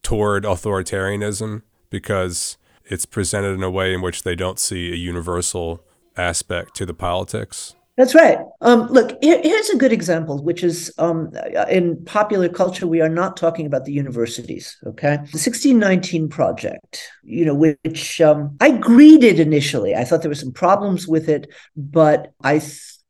[0.03, 5.83] toward authoritarianism because it's presented in a way in which they don't see a universal
[6.17, 7.75] aspect to the politics?
[7.99, 8.39] That's right.
[8.61, 11.33] Um, look, here, here's a good example, which is um,
[11.69, 14.77] in popular culture, we are not talking about the universities.
[14.87, 19.97] Okay, the 1619 project, you know, which um, I greeted initially.
[19.97, 22.61] I thought there were some problems with it, but I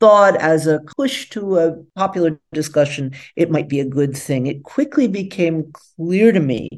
[0.01, 4.47] thought as a push to a popular discussion, it might be a good thing.
[4.47, 6.70] It quickly became clear to me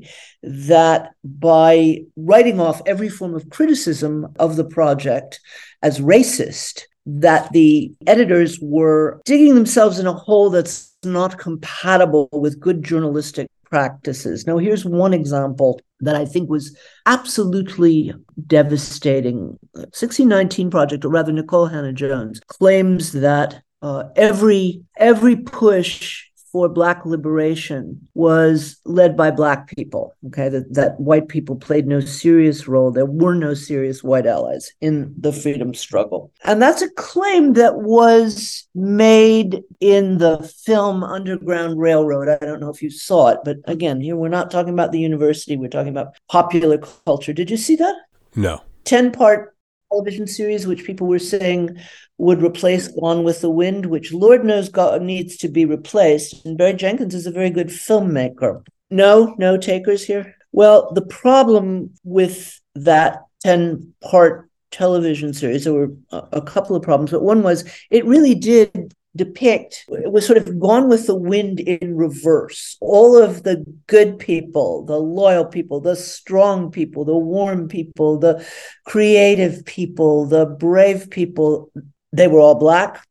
[0.43, 5.39] that by writing off every form of criticism of the project
[5.81, 12.61] as racist, that the editors were digging themselves in a hole that's not compatible with
[12.61, 14.47] good journalistic practices.
[14.47, 16.77] Now, here's one example that I think was
[17.07, 18.13] absolutely
[18.47, 19.59] devastating.
[19.73, 28.09] 1619 Project, or rather, Nikole Hannah-Jones claims that uh, every every push for black liberation
[28.15, 30.49] was led by black people okay?
[30.49, 32.91] That, that white people played no serious role.
[32.91, 36.33] There were no serious white allies in the freedom struggle.
[36.45, 42.29] And that's a claim that was made in the film underground railroad.
[42.29, 45.01] I don't know if you saw it but again here we're not talking about the
[45.01, 45.57] university.
[45.57, 47.33] We're talking about popular culture.
[47.33, 47.95] Did you see that?
[48.35, 48.63] No.
[48.85, 49.55] 10 part
[49.91, 51.77] television series, which people were saying
[52.19, 56.45] would replace Gone with the Wind, which Lord knows God needs to be replaced.
[56.45, 58.65] And Barry Jenkins is a very good filmmaker.
[58.91, 60.35] No, no takers here.
[60.53, 67.11] Well, the problem with that 10 part television series, there were a couple of problems,
[67.11, 71.59] but one was it really did depict it was sort of gone with the wind
[71.59, 72.77] in reverse.
[72.81, 78.47] All of the good people the loyal people the strong people the warm people the
[78.85, 81.73] creative people the brave people
[82.13, 83.05] they were all black.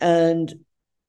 [0.00, 0.52] And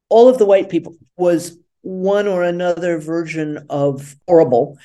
[0.10, 4.78] all of the white people was one or another version of horrible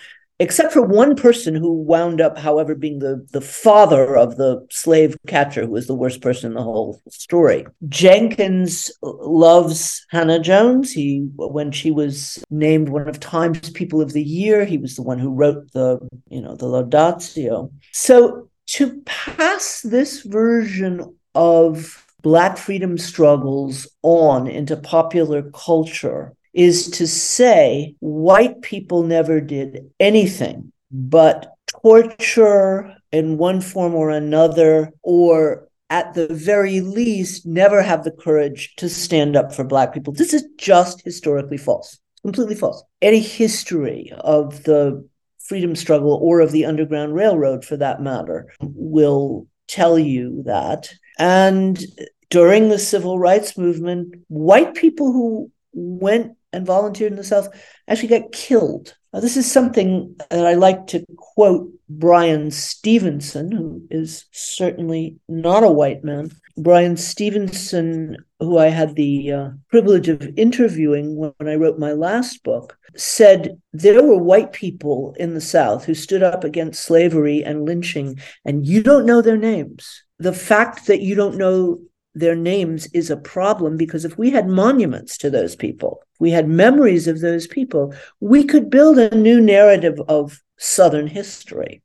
[0.43, 5.17] except for one person who wound up, however, being the, the father of the slave
[5.29, 7.65] catcher, who was the worst person in the whole story.
[7.89, 10.91] Jenkins loves Hannah-Jones.
[10.91, 15.03] He, when she was named one of Times People of the Year, he was the
[15.03, 17.71] one who wrote the, you know, the Laudatio.
[17.93, 27.07] So to pass this version of Black freedom struggles on into popular culture is to
[27.07, 36.15] say white people never did anything but torture in one form or another, or at
[36.15, 40.13] the very least, never have the courage to stand up for Black people.
[40.13, 42.83] This is just historically false, completely false.
[43.03, 45.07] Any history of the
[45.39, 50.91] freedom struggle or of the Underground Railroad, for that matter, will tell you that.
[51.19, 51.83] And
[52.31, 57.49] during the civil rights movement, white people who went and volunteered in the South
[57.89, 58.95] actually got killed.
[59.13, 65.65] Now, this is something that I like to quote Bryan Stevenson, who is certainly not
[65.65, 66.31] a white man.
[66.57, 72.43] Bryan Stevenson, who I had the uh, privilege of interviewing when I wrote my last
[72.43, 77.65] book, said there were white people in the South who stood up against slavery and
[77.65, 80.03] lynching, and you don't know their names.
[80.19, 81.81] The fact that you don't know
[82.15, 86.49] their names is a problem because if we had monuments to those people, we had
[86.49, 91.83] memories of those people, we could build a new narrative of Southern history.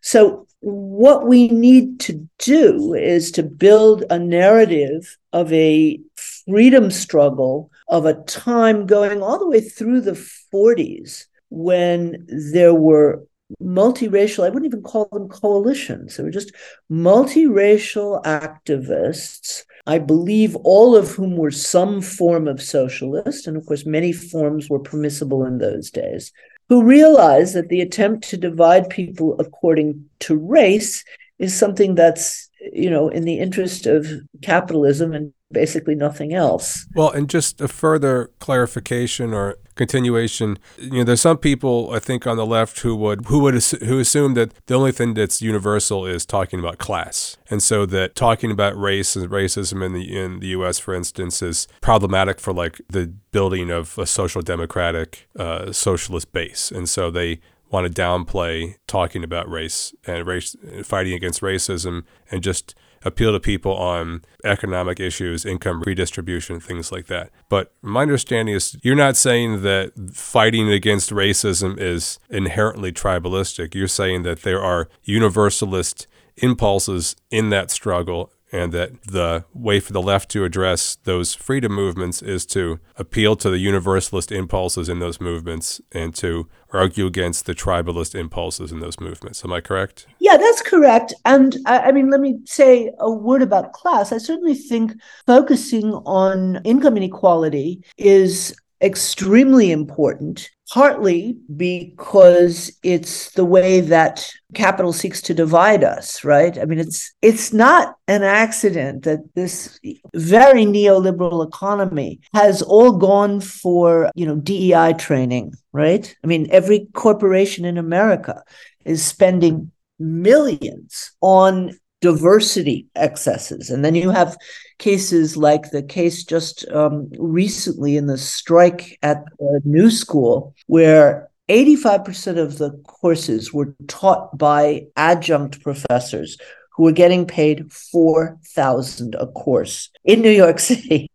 [0.00, 7.72] So, what we need to do is to build a narrative of a freedom struggle
[7.88, 13.26] of a time going all the way through the 40s when there were
[13.60, 16.16] multiracial, I wouldn't even call them coalitions.
[16.16, 16.52] They were just
[16.88, 23.46] multiracial activists, I believe all of whom were some form of socialist.
[23.46, 26.32] And of course, many forms were permissible in those days,
[26.68, 31.04] who realized that the attempt to divide people according to race
[31.38, 34.06] is something that's, you know, in the interest of
[34.42, 36.86] capitalism and basically nothing else.
[36.94, 42.26] Well, and just a further clarification or continuation, you know, there's some people I think
[42.26, 46.06] on the left who would who would who assume that the only thing that's universal
[46.06, 50.40] is talking about class, and so that talking about race and racism in the in
[50.40, 50.78] the U.S.
[50.78, 56.70] for instance is problematic for like the building of a social democratic uh, socialist base,
[56.70, 57.40] and so they
[57.72, 60.54] want to downplay talking about race and race
[60.84, 67.06] fighting against racism and just appeal to people on economic issues, income redistribution, things like
[67.06, 67.30] that.
[67.48, 73.74] But my understanding is you're not saying that fighting against racism is inherently tribalistic.
[73.74, 76.06] You're saying that there are universalist
[76.36, 81.72] impulses in that struggle and that the way for the left to address those freedom
[81.72, 87.46] movements is to appeal to the universalist impulses in those movements and to argue against
[87.46, 89.44] the tribalist impulses in those movements.
[89.44, 90.06] Am I correct?
[90.20, 91.14] Yeah, that's correct.
[91.24, 94.12] And I, I mean, let me say a word about class.
[94.12, 94.92] I certainly think
[95.26, 105.22] focusing on income inequality is extremely important, partly because it's the way that capital seeks
[105.22, 106.58] to divide us, right?
[106.58, 109.78] I mean, it's it's not an accident that this
[110.14, 116.14] very neoliberal economy has all gone for, you know, DEI training, right?
[116.24, 118.42] I mean, every corporation in America
[118.84, 123.70] is spending millions on diversity excesses.
[123.70, 124.36] And then you have
[124.78, 131.30] cases like the case just um, recently in the strike at the New School, where
[131.48, 136.36] 85% of the courses were taught by adjunct professors
[136.74, 141.10] who were getting paid 4000 a course in New York City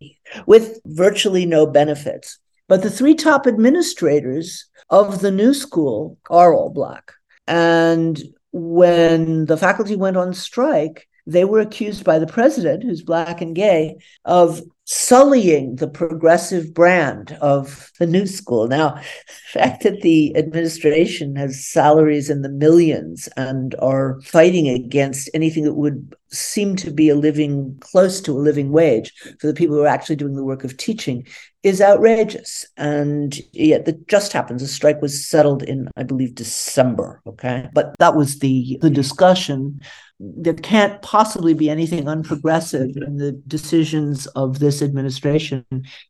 [0.45, 2.39] with virtually no benefits.
[2.69, 7.11] But the three top administrators of the new school are all Black.
[7.47, 8.21] And
[8.51, 13.53] when the faculty went on strike, they were accused by the president, who's black and
[13.53, 18.69] gay, of sullying the progressive brand of the new school.
[18.69, 18.93] Now,
[19.53, 25.65] the fact that the administration has salaries in the millions and are fighting against anything
[25.65, 29.75] that would seem to be a living close to a living wage for the people
[29.75, 31.25] who are actually doing the work of teaching
[31.63, 32.65] is outrageous.
[32.77, 34.61] And yet that just happens.
[34.61, 37.21] The strike was settled in, I believe, December.
[37.25, 37.67] Okay.
[37.73, 39.81] But that was the the discussion
[40.19, 45.63] there can't possibly be anything unprogressive in the decisions of this administration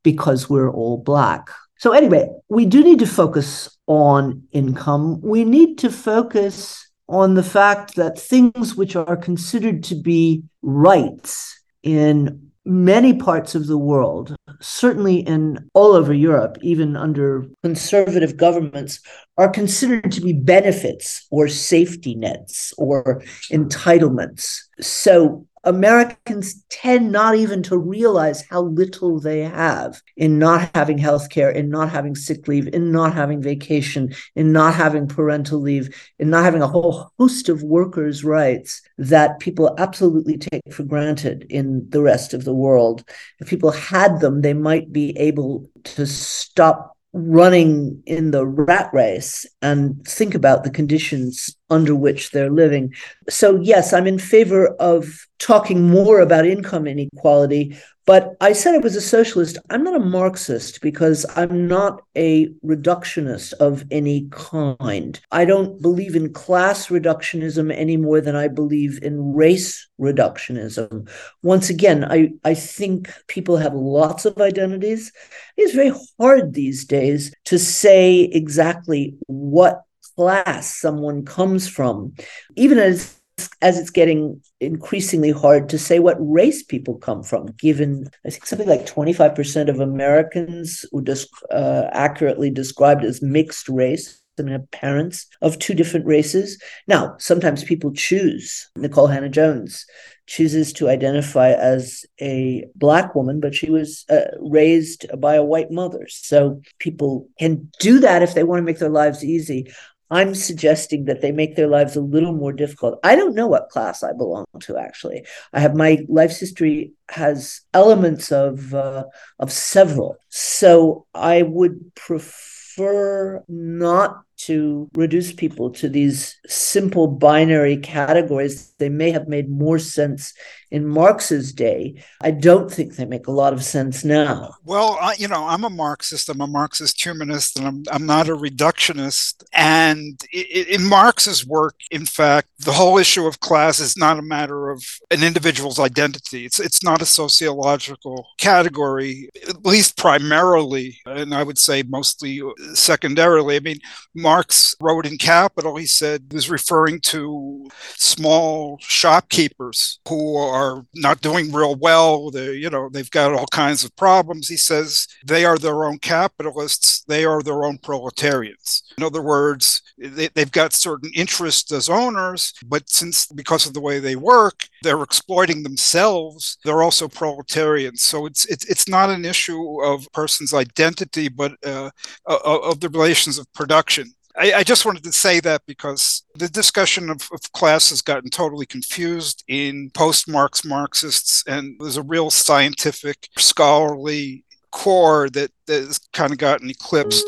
[0.03, 1.49] because we're all black.
[1.79, 5.21] So, anyway, we do need to focus on income.
[5.21, 11.59] We need to focus on the fact that things which are considered to be rights
[11.83, 18.99] in many parts of the world, certainly in all over Europe, even under conservative governments,
[19.37, 24.59] are considered to be benefits or safety nets or entitlements.
[24.81, 31.29] So Americans tend not even to realize how little they have in not having health
[31.29, 35.93] care, in not having sick leave, in not having vacation, in not having parental leave,
[36.19, 41.45] in not having a whole host of workers' rights that people absolutely take for granted
[41.49, 43.03] in the rest of the world.
[43.41, 49.45] If people had them, they might be able to stop running in the rat race
[49.61, 52.93] and think about the conditions under which they're living.
[53.29, 58.77] So, yes, I'm in favor of talking more about income inequality, but I said I
[58.77, 59.57] was a socialist.
[59.69, 65.19] I'm not a Marxist because I'm not a reductionist of any kind.
[65.29, 71.09] I don't believe in class reductionism any more than I believe in race reductionism.
[71.43, 75.11] Once again, I, I think people have lots of identities.
[75.57, 79.81] It's very hard these days to say exactly what
[80.17, 82.13] class someone comes from,
[82.55, 83.17] even as
[83.61, 88.47] as it's getting increasingly hard to say what race people come from, given I think
[88.47, 94.69] something like 25% of Americans who just uh, accurately described as mixed race and have
[94.71, 96.61] parents of two different races.
[96.87, 98.69] Now, sometimes people choose.
[98.77, 99.85] Nikole Hannah-Jones
[100.27, 105.71] chooses to identify as a black woman, but she was uh, raised by a white
[105.71, 106.05] mother.
[106.09, 109.71] So people can do that if they want to make their lives easy.
[110.09, 112.99] I'm suggesting that they make their lives a little more difficult.
[113.03, 115.25] I don't know what class I belong to actually.
[115.53, 119.05] I have my life's history has elements of uh,
[119.39, 120.17] of several.
[120.29, 128.73] So I would prefer not to reduce people to these simple binary categories.
[128.77, 130.33] They may have made more sense
[130.69, 132.03] in Marx's day.
[132.21, 134.55] I don't think they make a lot of sense now.
[134.65, 136.29] Well, I, you know, I'm a Marxist.
[136.29, 139.43] I'm a Marxist humanist, and I'm, I'm not a reductionist.
[139.53, 144.69] And in Marx's work, in fact, the whole issue of class is not a matter
[144.69, 146.45] of an individual's identity.
[146.45, 152.41] It's it's not a sociological category, at least primarily, and I would say mostly
[152.73, 153.55] secondarily.
[153.55, 153.79] I mean,
[154.27, 157.65] Marx wrote in Capital, he said, he was referring to
[157.95, 162.29] small shopkeepers who are not doing real well.
[162.29, 164.49] They, you know, they've got all kinds of problems.
[164.49, 167.05] He says they are their own capitalists.
[167.07, 168.83] They are their own proletarians.
[168.97, 173.85] In other words, they, they've got certain interests as owners, but since because of the
[173.87, 176.57] way they work, they're exploiting themselves.
[176.65, 178.03] They're also proletarians.
[178.03, 181.91] So it's it's it's not an issue of person's identity, but uh,
[182.25, 184.13] of the relations of production.
[184.37, 188.29] I, I, just wanted to say that because the discussion of, of class has gotten
[188.29, 195.99] totally confused in post Marx Marxists, and there's a real scientific, scholarly core that, has
[196.13, 197.27] kind of gotten eclipsed.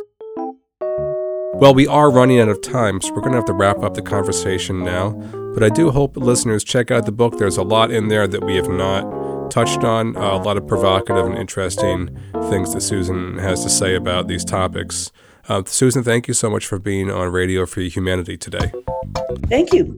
[1.55, 3.95] Well, we are running out of time, so we're going to have to wrap up
[3.95, 5.09] the conversation now.
[5.53, 7.37] But I do hope listeners check out the book.
[7.37, 10.67] There's a lot in there that we have not touched on, uh, a lot of
[10.67, 12.15] provocative and interesting
[12.49, 15.11] things that Susan has to say about these topics.
[15.49, 18.71] Uh, Susan, thank you so much for being on Radio Free Humanity today.
[19.47, 19.97] Thank you.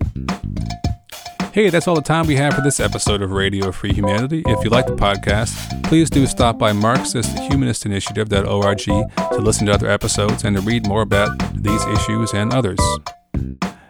[1.52, 4.44] Hey, that's all the time we have for this episode of Radio Free Humanity.
[4.48, 10.46] If you like the podcast, please do stop by MarxistHumanistInitiative.org to listen to other episodes
[10.46, 12.80] and to read more about these issues and others.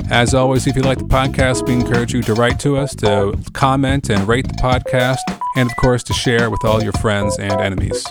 [0.09, 3.37] As always, if you like the podcast, we encourage you to write to us, to
[3.53, 5.19] comment and rate the podcast,
[5.55, 8.03] and of course, to share with all your friends and enemies.